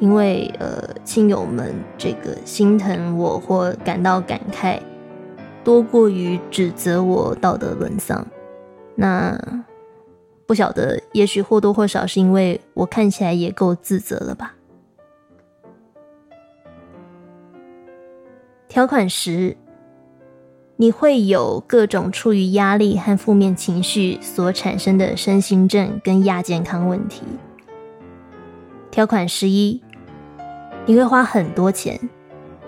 [0.00, 4.80] 因为呃，亲友们这个心疼我或感到感慨，
[5.62, 8.26] 多过于指责我道德沦丧。
[8.96, 9.38] 那。
[10.46, 14.53] 不晓得，也许或多或少是因为我看起来也够自责了吧。
[18.74, 19.56] 条款十，
[20.74, 27.22] 你会有各种出于压力和负面情绪所产生的身心症跟亚健康问题。
[28.90, 29.80] 条款十一，
[30.86, 31.96] 你会花很多钱，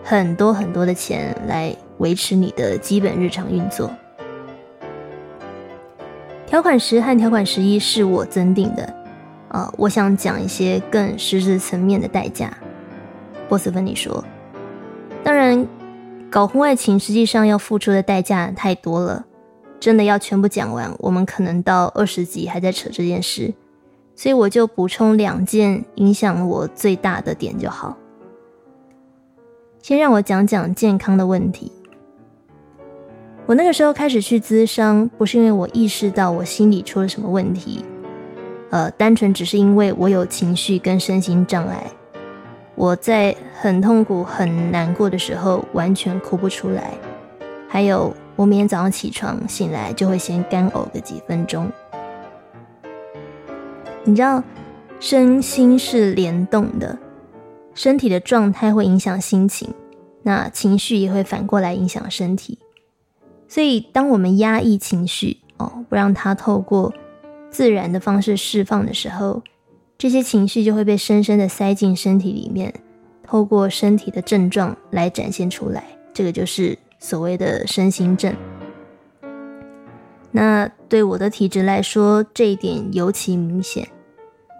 [0.04, 3.90] 很多很多的钱来维持你的基本日常运作。
[6.46, 8.94] 条款十和条款十一是我增订的，
[9.48, 12.56] 呃，我想讲一些更实质层面的代价。
[13.48, 14.24] 波斯芬尼说
[15.24, 15.66] ：“当然，
[16.36, 19.24] 搞婚外情实际上要付出的代价太多了，
[19.80, 23.54] 真的要全部讲完，我们可能到二十集还在扯这件事，
[24.14, 27.96] 所以我就补充两件影响我最大的点就好。
[29.80, 31.72] 先让我讲讲健康的问题。”
[33.46, 37.82] 我那个时候开始去咨商，不是因为我意识到我心里出了什么问题，
[38.68, 41.90] 呃，单纯只是因为我有情绪跟身心障碍。
[42.76, 46.92] 我在很痛苦、很难过的时候，完全哭不出来。
[47.68, 51.72] 还有，我每天早上起床醒来就会先干呕个几分钟。
[54.04, 54.44] 你知道，
[55.00, 56.98] 身心是联动的，
[57.74, 59.72] 身体的状态会影响心情，
[60.22, 62.58] 那情绪也会反过来影响身体。
[63.48, 66.92] 所以，当我们压抑情绪哦，不让它透过
[67.50, 69.42] 自然的方式释放的时候，
[69.98, 72.74] 这些情绪就会被深深的塞进身体里面，
[73.22, 75.84] 透过身体的症状来展现出来。
[76.12, 78.34] 这个就是所谓的身心症。
[80.30, 83.88] 那对我的体质来说，这一点尤其明显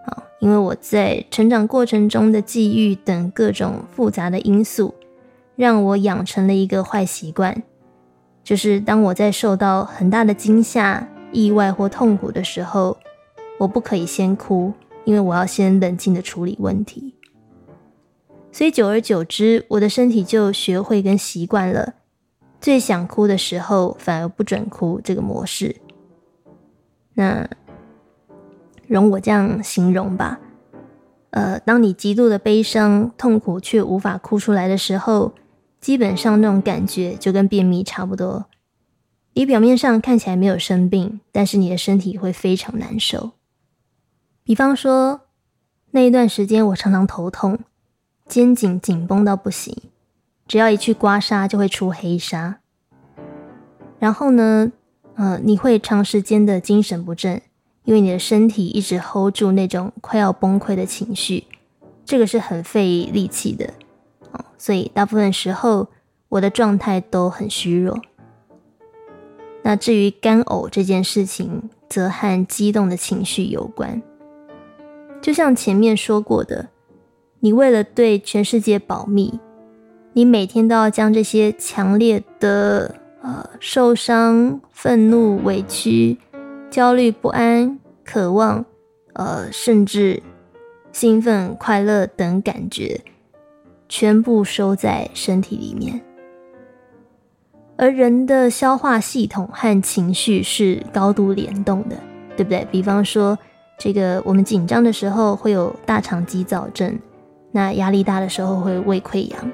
[0.07, 4.95] 好，因为我在成长过程中的际遇等各种复杂的因素，
[5.55, 7.62] 让我养成了一个坏习惯。
[8.43, 12.97] 就是当我在受到很大的惊吓、意外或痛苦的时候，
[13.59, 14.72] 我不可以先哭，
[15.07, 17.15] 因为我要先冷静的处理问题。
[18.53, 21.95] 所以久而久之，我的身体就学会跟习惯了
[22.61, 25.77] 最想哭的时候反而不准哭这个模式。
[27.15, 27.49] 那
[28.87, 30.41] 容我这样形容吧，
[31.31, 35.35] 呃，当你极度的悲伤、痛苦却无法哭出来的时候，
[35.81, 38.47] 基本上那种感觉就跟便秘差不多。
[39.35, 43.33] 你表面上看起来没有生病，但是你的身体会非常难受。
[44.47, 45.22] 比方说，
[45.90, 47.59] 那一段时间我常常头痛，
[48.28, 49.76] 肩颈紧绷到不行，
[50.47, 52.55] 只要一去刮痧就会出黑痧。
[53.99, 54.70] 然后呢，
[55.16, 57.42] 呃，你会长时间的精神不振，
[57.82, 61.49] 因为你的身体一直 hold 住那种快要崩溃的情绪，
[62.05, 63.74] 这个是很费力气的
[64.30, 64.44] 哦。
[64.57, 65.88] 所以大部分时候
[66.28, 68.01] 我的状态都很虚弱。
[69.64, 74.01] 那至于干呕这件事情，则和激动的情绪有关。
[75.27, 76.68] 就像前面说过的，
[77.41, 79.41] 你为了对全世界保密，
[80.12, 86.18] 你每天都要将这些强烈的呃受伤、愤怒、委屈、
[86.70, 88.64] 焦虑、不安、渴望，
[89.14, 90.22] 呃，甚至
[90.93, 93.01] 兴奋、快乐等感觉，
[93.89, 96.01] 全部收在身体里面。
[97.77, 101.97] 而人的消化系统和情绪是高度联动的，
[102.37, 102.64] 对不对？
[102.70, 103.37] 比方说，
[103.79, 106.99] 这个我们紧张的时候会有大肠急躁症，
[107.53, 109.53] 那压力大的时候会胃溃疡。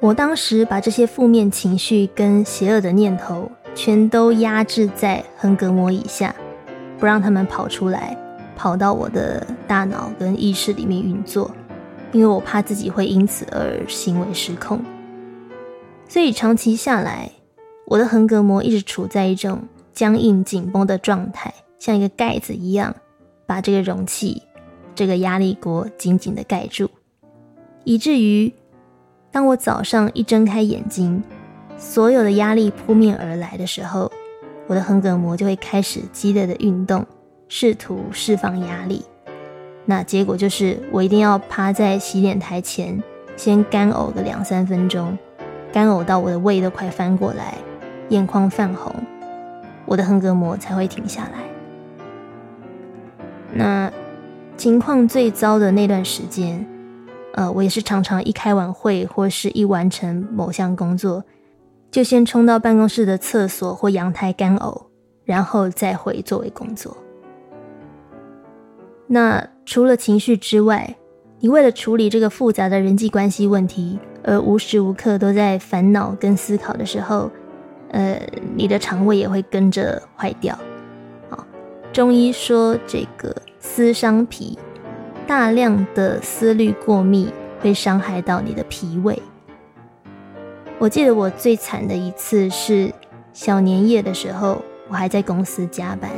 [0.00, 6.34] 我当时把这些负面情绪跟邪恶的念头全都压制在横膈膜以下，
[6.98, 8.16] 不让他们跑出来，
[8.56, 11.50] 跑到我的大脑跟意识里面运作，
[12.12, 14.80] 因为我怕自己会因此而行为失控。
[16.08, 17.30] 所以长期下来，
[17.86, 19.62] 我的横膈膜一直处在一种
[19.92, 22.94] 僵硬紧绷的状态，像一个盖子一样，
[23.46, 24.42] 把这个容器、
[24.94, 26.88] 这个压力锅紧紧的盖住，
[27.84, 28.52] 以至于
[29.30, 31.22] 当我早上一睁开眼睛，
[31.76, 34.10] 所有的压力扑面而来的时候，
[34.66, 37.04] 我的横膈膜就会开始激烈的运动，
[37.48, 39.04] 试图释放压力。
[39.84, 43.00] 那结果就是，我一定要趴在洗脸台前，
[43.36, 45.16] 先干呕个两三分钟。
[45.72, 47.54] 干呕到我的胃都快翻过来，
[48.08, 48.92] 眼眶泛红，
[49.84, 51.55] 我的横膈膜才会停下来。
[53.56, 53.90] 那
[54.56, 56.64] 情况最糟的那段时间，
[57.34, 61.24] 呃，我也是常常一开完会或是一完成某项工作，
[61.90, 64.82] 就先冲到办公室的厕所或阳台干呕，
[65.24, 66.96] 然后再回座位工作。
[69.06, 70.96] 那除了情绪之外，
[71.40, 73.98] 你为了处理这个复杂的人际关系问题。
[74.28, 77.30] 而无时无刻都在烦恼跟思考的时候，
[77.92, 78.20] 呃，
[78.56, 80.58] 你的肠胃也会跟着坏掉。
[81.96, 84.58] 中医说这个思伤脾，
[85.26, 87.32] 大量的思虑过密
[87.62, 89.18] 会伤害到你的脾胃。
[90.78, 92.92] 我记得我最惨的一次是
[93.32, 96.10] 小年夜的时候，我还在公司加班，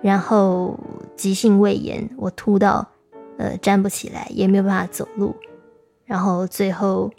[0.00, 0.80] 然后
[1.14, 2.88] 急性胃炎，我吐到
[3.36, 5.36] 呃站不起来，也没有办法走路。
[6.06, 7.10] 然后最后，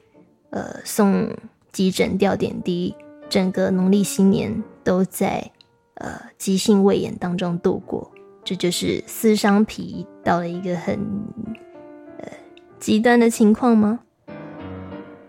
[0.50, 1.30] 呃，送
[1.72, 2.96] 急诊吊点滴，
[3.30, 5.52] 整个农历新年都在
[6.00, 8.12] 呃急性胃炎当中度过，
[8.44, 11.00] 这就是撕伤脾到了一个很
[12.18, 12.28] 呃
[12.80, 14.00] 极端的情况吗？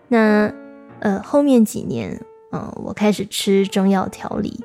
[0.09, 0.51] 那
[0.99, 2.19] 呃后面几年，
[2.51, 4.59] 嗯，我开始吃中药调理，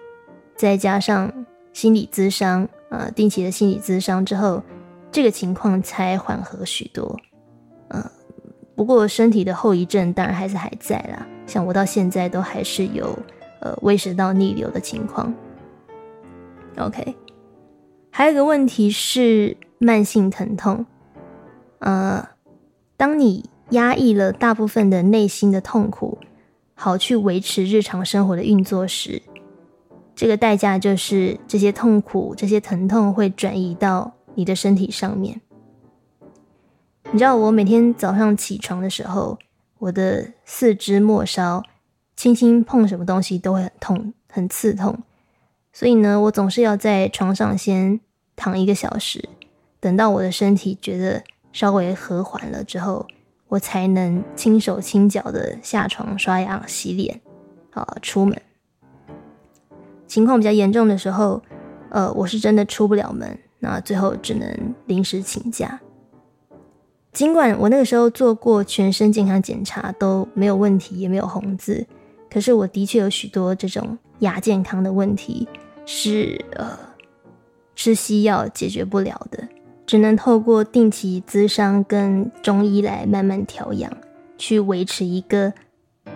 [0.57, 1.31] 再加上
[1.73, 4.63] 心理咨商，呃，定期的心理咨商之后，
[5.13, 7.17] 这个情况才缓和许多，
[7.91, 8.03] 嗯。
[8.75, 13.19] 不过身体的后遗症当然还是还在啦，像我到现在都还是有
[13.61, 15.35] 呃胃食道逆流的情况。
[16.77, 17.17] OK，
[18.11, 20.85] 还有一个问题是慢性疼痛。
[21.79, 22.29] 呃，
[22.97, 26.19] 当你压抑了大部分的内心的痛苦，
[26.75, 29.23] 好去维持日常生活的运作时，
[30.15, 35.41] 这个代价就是这些痛苦、这些疼痛会转移到你的身体上面。
[37.13, 39.39] 你知道我每天早上起床的时候，
[39.79, 41.63] 我的四肢末梢
[42.17, 44.99] 轻轻碰什么东西都会很痛、很刺痛，
[45.79, 48.01] 所以呢，我总是要在床上先
[48.35, 49.29] 躺一个小时，
[49.79, 51.23] 等到我的身体觉得
[51.53, 53.07] 稍微和缓了之后，
[53.49, 57.21] 我才能轻手轻脚的下床刷牙、洗脸，
[57.73, 58.41] 啊，出门。
[60.07, 61.43] 情况比较严重的时候，
[61.91, 65.79] 呃，我是真的出不了门，那最后只能临时请假。
[67.13, 71.87] 尽管我那个时候做过全身健康检查都没有问题，也没有红字，
[72.31, 75.47] 可是我的确有许多这种亚健康的问题
[75.87, 76.79] 是呃
[77.75, 79.49] 吃西药解决不了的
[79.87, 83.91] 只能透过定期咨商跟中医来慢慢调养，
[84.37, 85.53] 去维持一个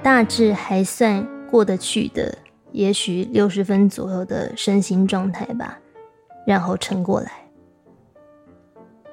[0.03, 2.37] 大致还算过得去的，
[2.73, 5.79] 也许六十分左右的身心状态吧，
[6.45, 7.31] 然后撑过来。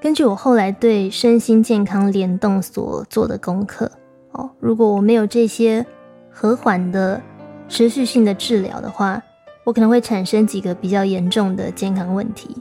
[0.01, 3.91] 根据我后来对身心健康联动所做的功课，
[4.32, 5.86] 哦，如果我没有这些
[6.32, 7.22] 和缓的
[7.68, 9.22] 持续性的治疗的话，
[9.68, 12.55] 我可能会产生几个比较严重的健康问题。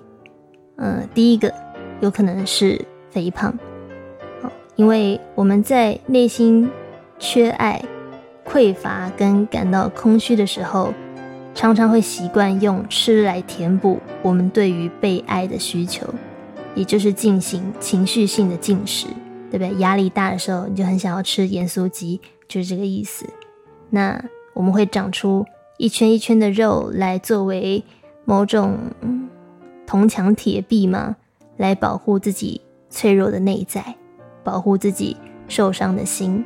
[0.78, 1.54] 嗯，第一个
[2.00, 3.56] 有可能是肥胖，
[4.42, 6.68] 哦，因为我们在内心
[7.16, 7.80] 缺爱、
[8.44, 10.92] 匮乏跟感到空虚的时候，
[11.54, 16.04] 常常会习惯用吃来填补我们对于被爱的需求。
[16.74, 19.06] 也就是进行情绪性的进食，
[19.48, 19.72] 对不对？
[19.78, 23.24] 压力大的时候，你就很想要吃盐酥鸡，就是这个意思。
[23.90, 24.20] 那
[24.54, 25.46] 我们会长出
[25.78, 27.84] 一圈一圈的肉来作为
[28.24, 28.78] 某种
[29.86, 31.16] 铜墙铁壁吗？
[31.56, 32.60] 来保护自己
[32.90, 33.94] 脆弱的内在，
[34.42, 35.16] 保护自己
[35.48, 36.44] 受伤的心。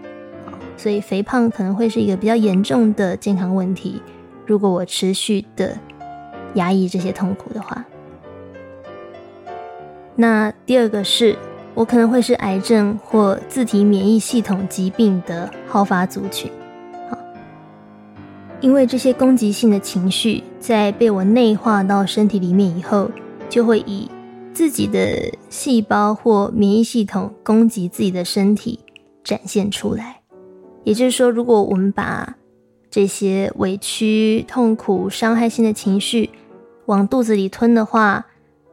[0.76, 4.00] 所以肥胖可能会是一个比较严重的健康问题。
[4.46, 5.78] 如果我持续的
[6.54, 7.84] 压抑这些痛苦的话。
[10.16, 11.36] 那第二个是，
[11.74, 16.59] 我可能会是癌症或自体免疫系统疾病的好发族群，好，
[18.60, 23.10] 因为这些攻击性的情绪在被我内化到身体里面以后，
[23.48, 24.08] 就会以
[24.52, 28.80] 自己的细胞或免疫系统攻击自己的身体
[29.24, 30.20] 展现出来。
[30.84, 32.36] 也就是说，如果我们把
[32.90, 36.30] 这些委屈、痛苦、伤害性的情绪
[36.86, 38.26] 往肚子里吞的话，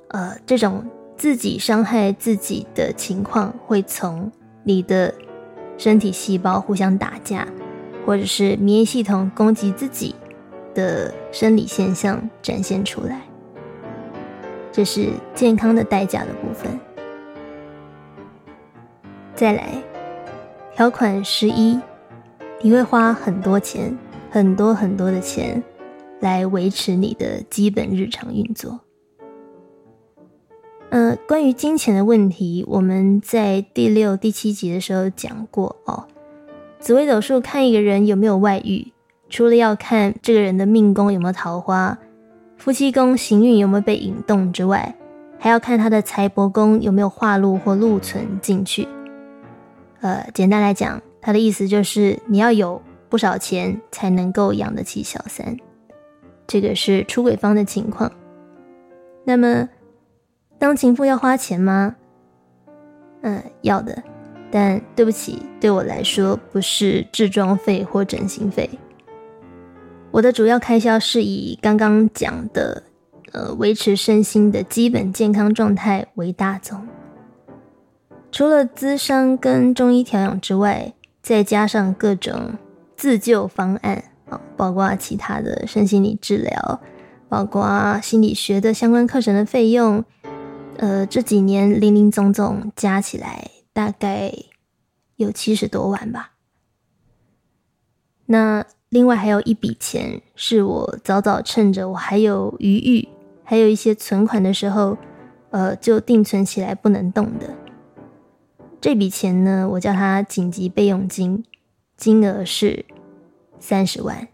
[0.09, 0.83] 呃，这种。
[1.17, 4.31] 自己伤害自己的情况会从
[4.63, 5.11] 你的
[5.75, 7.47] 身体细胞互相打架，
[8.07, 10.15] 或者是免疫系统攻击自己
[10.73, 13.21] 的生理现象展现出来。
[14.71, 16.79] 这是健康的代价的部分。
[19.35, 19.83] 再来，
[20.73, 21.77] 条款十一，
[22.61, 23.97] 你会花很多钱，
[24.31, 25.61] 很多很多的钱
[26.21, 28.79] 来维持你的基本日常运作。
[30.91, 36.07] 呃，关于金钱的问题，我们在第六、第七集的时候讲过哦。
[36.79, 38.91] 紫微斗数看一个人有没有外遇，
[39.29, 41.97] 除了要看这个人的命宫有没有桃花、
[42.57, 44.95] 夫妻宫行运有没有被引动之外，
[45.39, 48.87] 还要看他的财帛宫有没有化禄或禄存进去。
[50.01, 55.57] 呃，简单来讲，他的意思就是你要有不少钱才能够养得起小三，
[56.45, 58.11] 这个是出轨方的情况。
[59.23, 59.69] 那么。
[60.59, 61.95] 当情妇要花钱吗？
[63.21, 64.01] 嗯，要的，
[64.57, 68.67] 但对不起，对我来说不是置装费或整形费。
[70.09, 72.81] 我的主要开销是以刚刚讲的，
[73.33, 76.87] 呃，维持身心的基本健康状态为大宗。
[78.31, 80.91] 除了资商跟中医调养之外，
[81.21, 82.53] 再加上各种
[82.95, 86.81] 自救方案啊，包括其他的身心理治疗，
[87.29, 90.03] 包括心理学的相关课程的费用。
[90.77, 94.33] 呃，这几年零零总总加起来大概
[95.17, 96.31] 有七十多万吧。
[98.25, 103.07] 那另外还有一笔钱，是我早早趁着我还有余裕，
[103.43, 104.97] 还有一些存款的时候，
[105.51, 107.55] 呃，就定存起来不能动的。
[108.81, 111.45] 这笔钱呢，我叫它紧急备用金，
[111.95, 112.83] 金额是
[113.59, 114.27] 三十万。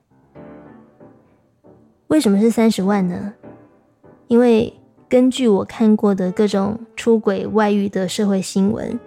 [2.08, 3.34] 为什么是三十万呢？
[4.30, 4.74] 因为。
[5.10, 9.00] 根据我看过的各种出轨外遇的社会新闻，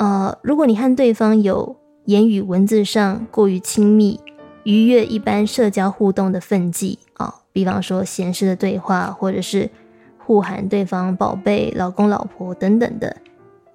[0.00, 1.76] 呃，如果你和对方有
[2.06, 4.18] 言语文字上过于亲密、
[4.64, 9.68] 逾越一般社交互动的分际啊，比方说闲适的对话，或者是
[10.16, 13.14] 呼喊对方宝贝、老公、老婆等等的，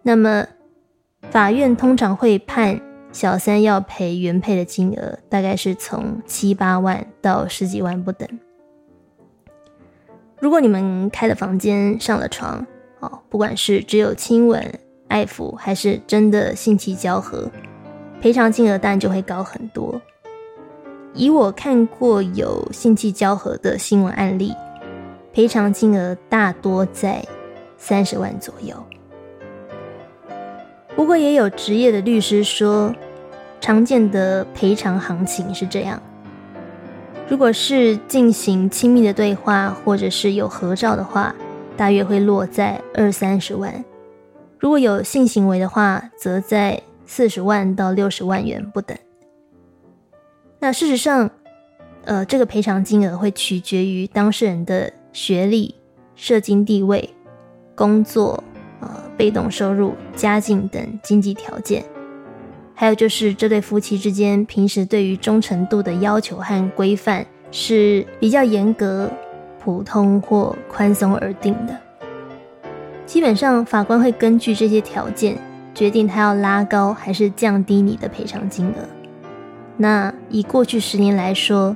[0.02, 0.48] 那么
[1.30, 8.28] 法院通常会判小三要赔原配的金额，大概是从七八万到十几万不等。
[10.40, 12.66] 如果你们开了房间上了床，
[13.00, 17.50] 哦，不管是只有亲吻、爱抚，还是真的性器交合，
[18.22, 20.02] 赔偿金额当然就会高很多。
[21.14, 24.54] 以我看过有性器交合的新闻案例，
[25.32, 27.26] 赔偿金额大多在
[27.78, 28.76] 三十万左右。
[30.96, 32.94] 不过也有职业的律师说，
[33.62, 36.02] 常见的赔偿行情是这样。
[37.28, 41.34] 如果是进行亲密的对话，或者是有合照的话，
[41.76, 43.72] 大约会落在二三十万；
[44.66, 48.98] 如果有性行为的话，则在四十万到六十万元不等。
[50.58, 51.30] 那事实上，
[52.04, 55.76] 呃，这个赔偿金额会取决于当事人的学历、
[56.16, 57.08] 社经地位、
[57.76, 58.44] 工作、
[58.80, 61.86] 呃被动收入、家境等经济条件。
[62.74, 69.12] 还有就是这对夫妻之间平时对于忠诚度的要求和规范是比较严格、
[69.64, 71.85] 普通或宽松而定的。
[73.06, 75.38] 基本上，法官会根据这些条件
[75.74, 78.88] 决定他要拉高还是降低你的赔偿金额。
[79.78, 81.76] 那以过去十年来说，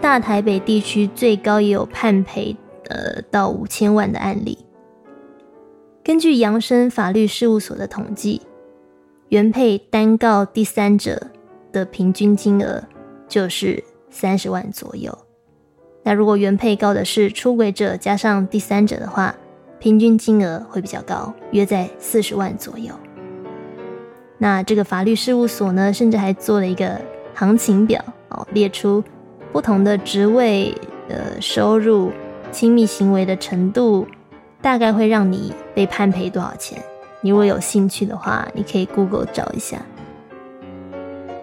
[0.00, 2.56] 大台北地区最高也有判赔
[2.88, 4.58] 呃到五千万的案例。
[6.02, 8.42] 根据扬生法律事务所的统计。
[9.30, 11.28] 原配单告第三者
[11.72, 12.84] 的平均金额
[13.26, 15.18] 就是三十万左右。
[16.04, 19.34] 那如果原配告的是出轨者加上第三者的话，
[19.84, 22.94] 平均金额会比较高，约在四十万左右。
[24.38, 26.98] 那这个法律事务所呢，甚至还做了一个
[27.34, 29.04] 行情表哦，列出
[29.52, 30.74] 不同的职位、
[31.06, 32.10] 的收入、
[32.50, 34.06] 亲密行为的程度，
[34.62, 36.82] 大概会让你被判赔多少钱。
[37.20, 39.82] 你如果有兴趣的话，你可以 Google 找一下。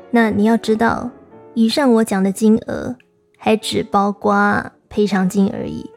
[0.10, 1.12] 那你要知道，
[1.54, 2.96] 以上我讲的金额
[3.38, 5.88] 还只包括赔偿金而已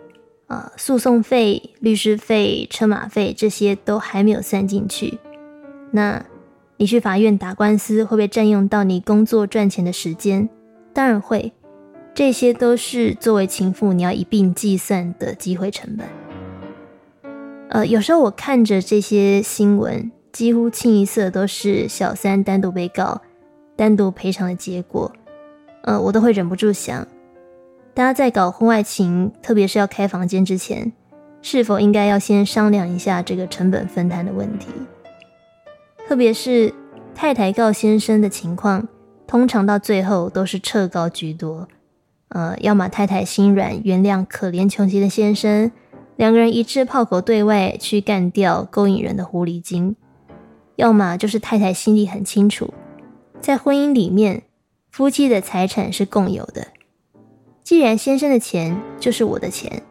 [0.54, 5.18] 啊，诉讼费、律师费、车马费这些都还没有算进去。
[5.90, 6.24] 那
[6.76, 10.48] 你去法院打官司会不会占用到你工作赚钱的时间？
[10.92, 11.52] 当然会，
[12.14, 16.06] 这些都是作为情妇你要一并计算的机会成本。
[17.70, 23.20] 呃，有时候我看着这些新闻，几乎清一色都是小三单独被告、
[23.74, 25.10] 单独赔偿的结果。
[25.82, 27.04] 呃，我都会忍不住想，
[27.94, 30.92] 大家在搞婚外情，特别是要开房间之前，
[31.40, 34.66] 是否应该要先商量一下这个成本分摊的问题？
[36.08, 36.74] 特别是
[37.14, 38.88] 太太告先生的情况，
[39.28, 41.68] 通常到最后都是撤告居多。
[42.30, 45.70] 呃，要么太太心软，原谅可怜穷奇的先生。
[46.16, 49.94] 两个人一致炮口对外去干掉勾引人的狐狸精，
[50.74, 52.74] 要么就是太太心里很清楚，
[53.40, 54.42] 在婚姻里面，
[54.90, 56.66] 夫妻的财产是共有的。
[57.64, 59.82] 既然先生的钱就是我的钱，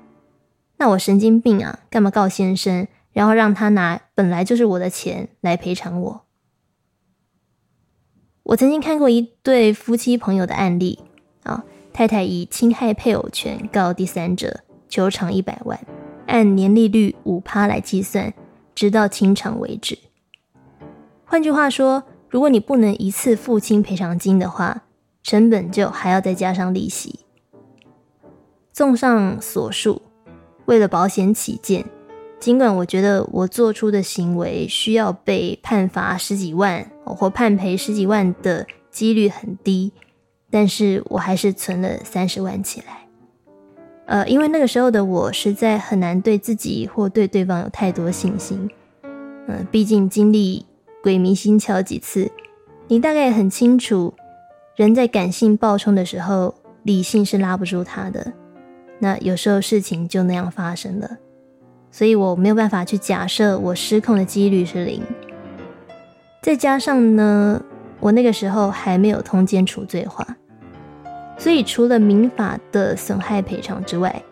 [0.78, 6.21] 那我神经病啊，干嘛告先生，然后让他拿本来就是我的钱来赔偿我？
[8.43, 10.99] 我曾经看过一对夫妻朋友的案例
[11.41, 15.80] 啊，太太以侵害配偶权告第三者，求偿一百万。
[16.28, 18.32] 按年利率五趴来计算，
[18.76, 19.97] 直到清偿为止。
[21.26, 24.84] 换句话说，如果你不能一次付清赔偿金的话，
[25.24, 27.21] 成本就还要再加上利息。
[28.74, 30.01] 综上所述，
[30.65, 31.86] 为了保险起见，
[32.39, 39.93] 尽管我觉得我做出的行为需要被判罚十几万或判赔十几万的几率很低，
[40.49, 43.07] 但是我还是存了三十万起来。
[44.07, 48.67] 呃，因为那个时候的我实在很难对自己或对对方有太多信心。
[49.47, 50.65] 嗯，毕竟经历
[51.03, 52.32] 鬼迷心窍几次，
[52.88, 54.15] 你大概很清楚，
[54.76, 58.34] 人在感性暴冲的时候，理性是拉不住他的。
[59.04, 61.18] 那有时候事情就那样发生了，
[61.91, 65.01] 所以我没有办法去假设我失控的几率是零。
[66.41, 67.62] 再加上呢，
[67.99, 70.26] 我那个时候还没有通奸除罪化。
[71.38, 74.24] 所以，除了民法的损害赔偿之外，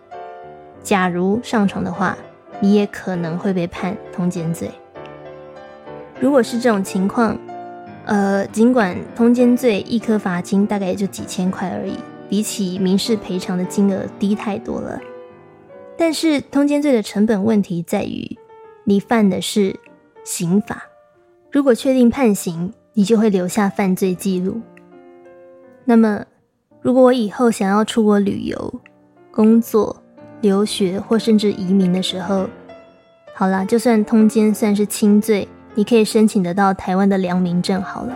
[0.81, 2.17] 假如上床的话，
[2.61, 4.71] 你也可能会被判通奸罪。
[6.21, 7.37] 如果是这种情况，
[8.05, 11.97] 呃，尽管通奸罪一颗罚金大概也就几千块而已，
[12.31, 14.97] 比起民事赔偿的金额低太多了。
[15.97, 18.39] 但是，通奸罪的成本问题在于，
[18.85, 19.77] 你犯的是
[20.23, 20.81] 刑法，
[21.51, 24.61] 如果确定判刑，你就会留下犯罪记录。
[25.83, 26.25] 那么，
[26.81, 28.81] 如果我以后想要出国旅游、
[29.29, 30.01] 工作、
[30.39, 32.47] 留学或甚至移民的时候，
[33.35, 37.81] 好啦，就算通奸算是轻罪，你可以申请得到台湾的良民证。
[37.81, 38.15] 好了，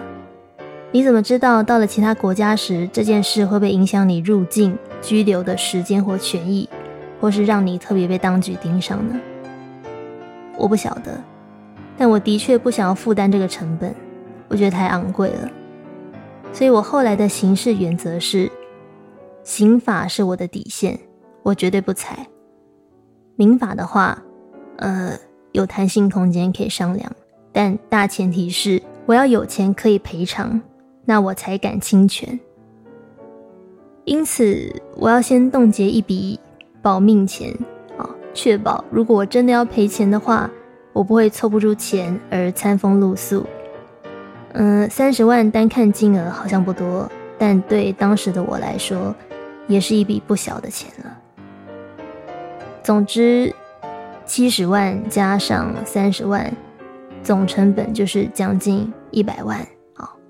[0.95, 6.69] 你怎么知道到了其他国家时，这件事会不会影响你入境、居留的时间或权益，
[7.19, 9.19] 或是让你特别被当局盯上呢？
[10.57, 11.21] 我不晓得，
[11.97, 13.93] 但我的确不想要负担这个成本，
[14.47, 15.51] 我觉得太昂贵了。
[16.53, 18.49] 所以我后来的行事原则是，
[19.43, 20.97] 刑法是我的底线，
[21.43, 22.25] 我绝对不踩。
[23.35, 24.17] 民法的话，
[24.77, 25.11] 呃，
[25.51, 27.11] 有弹性空间可以商量，
[27.51, 30.61] 但大前提是我要有钱可以赔偿，
[31.05, 32.39] 那我才敢侵权。
[34.03, 36.39] 因此，我要先冻结一笔
[36.81, 37.51] 保命钱
[37.97, 40.49] 啊，确保如果我真的要赔钱的话，
[40.93, 43.45] 我不会凑不出钱而餐风露宿。
[44.53, 49.13] 嗯，三十万单看金额好像不多，但对当时的我来说，
[49.67, 51.17] 也是一笔不小的钱了。
[52.83, 53.53] 总之，
[54.25, 56.53] 七十万加上三十万，
[57.23, 59.59] 总成本就是将近一百万。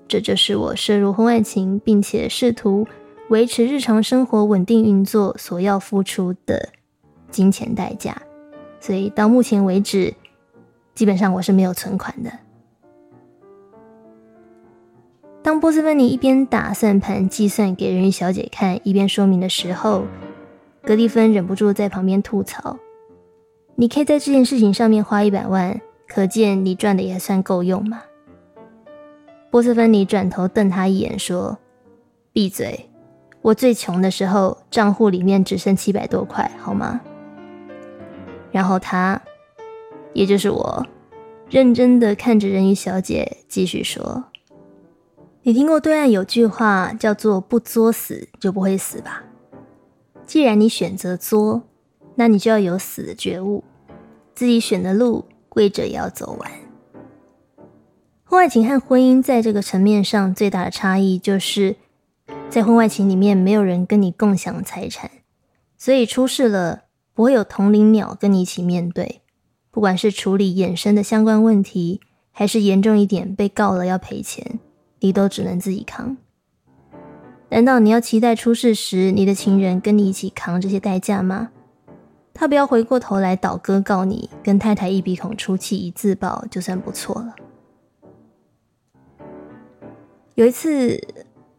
[0.08, 2.86] 这就是我涉入婚外情，并且试图
[3.28, 6.70] 维持日常生活稳定运作所要付出的
[7.30, 8.22] 金钱代价。
[8.78, 10.14] 所以到目前为止，
[10.94, 12.30] 基本上我是没有存款的。
[15.42, 20.04] 当波斯芬尼一边打算盘计算给人鱼小姐看，一边说明的时候，
[20.82, 22.76] 格蒂芬忍不住在旁边吐槽
[23.76, 28.02] ：“你可以在这件事情上面花一百万，可见你赚的也算够用嘛。”
[29.56, 31.56] 波斯芬尼转头瞪他一眼，说
[32.30, 32.90] ：“闭嘴！
[33.40, 37.00] 我最穷的时候，账户里面只剩七百多块，好吗？”
[38.52, 39.18] 然后他，
[40.12, 40.86] 也就是我，
[41.48, 44.24] 认真的看着人鱼小姐，继续说。
[45.44, 49.24] 你听过对岸有句话叫做“不作死就不会死”吧？
[50.26, 51.62] 既然你选择作，
[52.16, 53.64] 那你就要有死的觉悟，
[54.34, 56.50] 自己选的路跪着也要走完。
[58.28, 61.76] 婚外情和婚姻在这个层面上最大的差异，就是
[62.50, 65.08] 在婚外情里面没有人跟你共享财产，
[65.78, 66.82] 所以出事了
[67.14, 69.20] 不会有同龄鸟跟你一起面对，
[69.70, 72.00] 不管是处理衍生的相关问题，
[72.32, 74.58] 还是严重一点被告了要赔钱。
[74.98, 76.16] 你都只能自己扛，
[77.50, 81.50] 难道你要期待出事时你的情人跟你一起扛这些代价吗？
[82.34, 87.36] 他不要回过头来倒戈告你，跟太太一鼻孔出气一自爆就算不错了。
[90.36, 91.00] 有一次，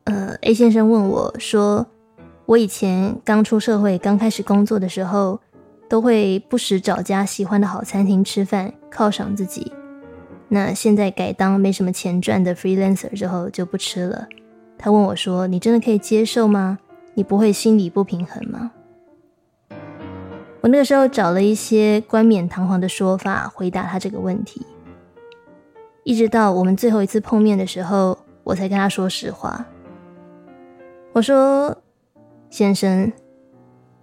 [0.04, 1.88] 呃，A 先生问我说
[2.46, 5.40] ：“我以前刚出社会、刚开始工作的时候，
[5.90, 9.72] 都会不时找家喜欢的好餐厅吃饭，犒赏自己。”
[10.50, 14.28] 那现在改当没什么钱赚的 freelancer 之后就不吃了。
[14.78, 16.78] 他问我说：“你真的可以接受吗？
[17.16, 18.74] 你不会心里不平衡吗？”
[20.62, 24.64] 我那个时候找了一些冠冕堂皇的说法回答他这个问题，
[26.04, 29.66] 一直到我们最后一次碰面的时候，我才跟他说实话。
[31.12, 31.78] 我说
[32.50, 33.12] ：“先生，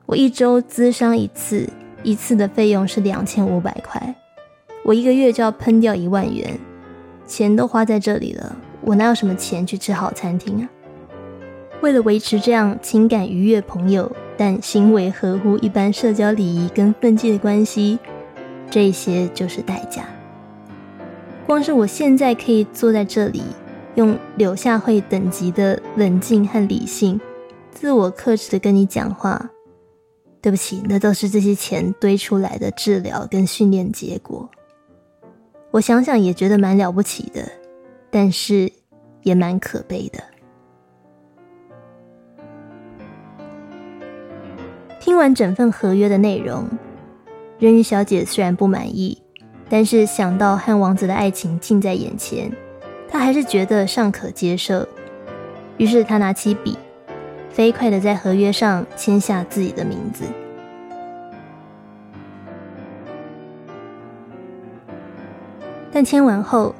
[0.05, 1.67] 我一周咨商一次，
[2.03, 4.15] 一次的费用是两千五百块。”
[4.85, 6.59] 我一个月就要喷掉一万元，
[7.27, 10.69] 钱都花在这里了，我哪有什么钱去吃好餐厅啊？
[11.81, 17.99] 为了维持这样情感愉悦、朋友但行为合乎一般社交礼仪跟分际的关系，
[18.71, 20.05] 这些就是代价。
[21.47, 23.43] 光是我现在可以坐在这里，
[23.95, 27.21] 用柳下惠等级的冷静和理性，
[27.71, 29.51] 自我克制的跟你讲话，
[30.43, 34.49] 对不起，那都是这些钱堆出来的治疗跟训练结果。
[35.71, 37.49] 我想想也觉得蛮了不起的，
[38.11, 38.73] 但是
[39.23, 40.23] 也蛮可悲的。
[45.01, 46.67] 听完整份合约的内容，
[47.59, 49.21] 人鱼小姐虽然不满意，
[49.69, 52.51] 但是想到和王子的爱情近在眼前，
[53.15, 54.85] 他还是觉得尚可接受。
[55.77, 56.77] 于是他拿起笔，
[57.49, 60.25] 飞快的在合约上签下自己的名字。
[65.93, 66.75] 但签完后，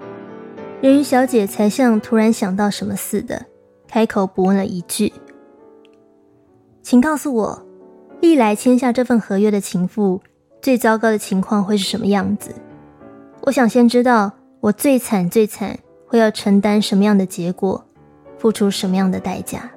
[0.81, 3.47] 人鱼小姐才像突然想到什么似的，
[3.87, 5.13] 开口补问了一句
[6.83, 7.63] ：“请告诉我，
[8.21, 10.21] 历来签下这份合约的情妇，
[10.61, 12.51] 最糟糕的情况会是什么样子？
[13.43, 15.79] 我想先知道，我最惨最惨
[16.15, 17.85] 会要承担什么样的结果，
[18.39, 19.69] 付出什么样的代价。”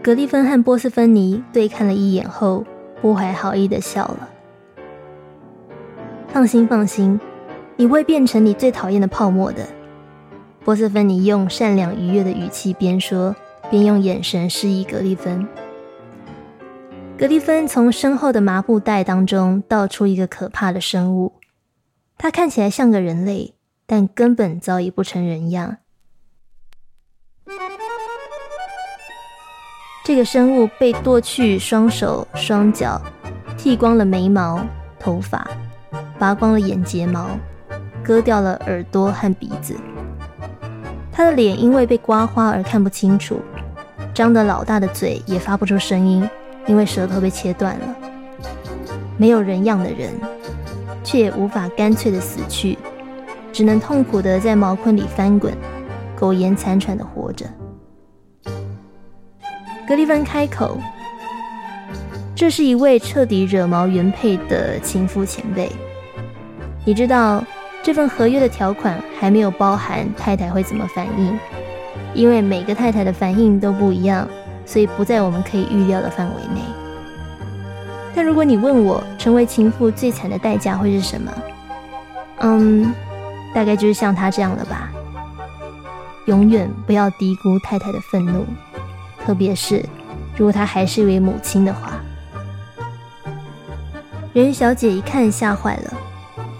[0.00, 2.64] 格利芬和波斯芬尼对看了一眼后，
[3.02, 4.28] 不怀好意的笑了。
[6.28, 7.20] 放心，放心，
[7.74, 9.66] 你会变成你最讨厌的泡沫的。
[10.64, 13.34] 波斯芬尼用善良愉悦的语气边说
[13.68, 15.44] 边用眼神示意格利芬。
[17.18, 21.32] 格利芬从身后的麻布袋当中倒出一个可怕的生物，
[22.18, 23.54] 它看起来像个人类，
[23.86, 25.76] 但根本早已不成人样。
[30.04, 33.00] 这个生物被剁去双手双脚，
[33.56, 34.66] 剃光了眉毛、
[34.98, 35.48] 头发。
[36.18, 37.28] 拔光了眼睫毛，
[38.02, 39.76] 割掉了耳朵和鼻子。
[41.12, 43.40] 他的脸因为被刮花而看不清楚，
[44.12, 46.28] 张得老大的嘴也发不出声音，
[46.66, 47.96] 因为舌头被切断了。
[49.16, 50.12] 没有人样的人，
[51.02, 52.76] 却也无法干脆的死去，
[53.52, 55.52] 只能痛苦的在毛坤里翻滚，
[56.16, 57.46] 苟延残喘的活着。
[59.86, 60.78] 格里芬开口
[62.36, 65.70] ：“这是一位彻底惹毛原配的情夫前辈。”
[66.84, 67.42] 你知道
[67.82, 71.38] 这份合约的条款还没有包含太太会怎么反应，
[72.14, 74.28] 因为每个太太的反应都不一样，
[74.66, 76.60] 所以不在我们可以预料的范围内。
[78.18, 81.32] 但如果你问我成为情妇最惨的代价会是什么？
[82.40, 82.92] 嗯，
[83.54, 84.90] 大概就是像他这样了吧。
[86.26, 88.44] 永远不要低估太太的愤怒，
[89.24, 89.86] 特别是
[90.36, 91.92] 如果她还是一位母亲的话。
[94.32, 95.94] 人鱼小姐一看吓坏了，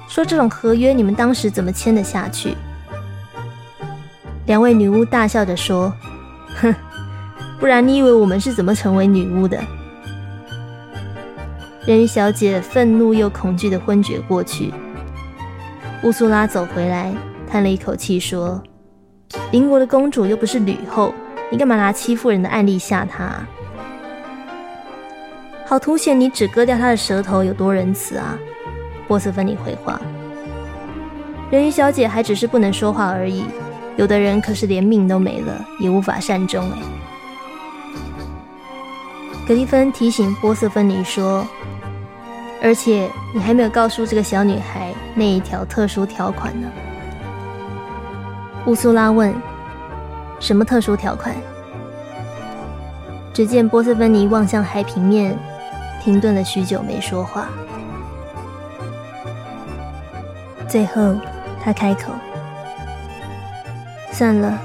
[0.06, 2.56] 说：“这种合约你们当时怎么签得下去？”
[4.46, 5.92] 两位女巫大笑着说
[6.54, 6.72] ：“哼，
[7.58, 9.60] 不然你以为我们是怎么成为女巫的？”
[11.88, 14.70] 人鱼小姐愤怒又恐惧的昏厥过去。
[16.02, 17.10] 乌苏拉走回来，
[17.50, 18.62] 叹了一口气说
[19.52, 21.14] ：“邻国的公主又不是吕后，
[21.50, 23.30] 你干嘛拿欺负人的案例吓她？
[25.64, 28.38] 好凸显你只割掉她的舌头有多仁慈啊！”
[29.08, 29.98] 波斯芬尼回话
[31.50, 33.46] ：“人鱼小姐还只是不能说话而已，
[33.96, 36.76] 有的人可是连命都没了，也无法善终。”哎，
[39.48, 41.48] 格蒂芬提醒波斯芬尼说
[42.62, 46.68] ：“而且你还没有告诉这个小女孩那一条特殊条款呢。”
[48.66, 49.34] 乌苏拉问
[50.40, 51.34] ：“什么特殊条款？”
[53.32, 55.38] 只见波斯芬尼望向海平面。
[56.00, 57.48] 停顿了许久，没说话。
[60.68, 61.16] 最后，
[61.62, 62.12] 他开口
[64.12, 64.58] ：“算了，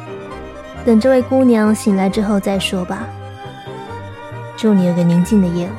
[0.86, 3.08] 等这位姑娘醒来之后再说吧。
[4.56, 5.78] 祝你有个宁静的夜晚。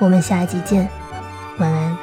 [0.00, 0.88] 我们下一集见，
[1.58, 1.96] 晚安。”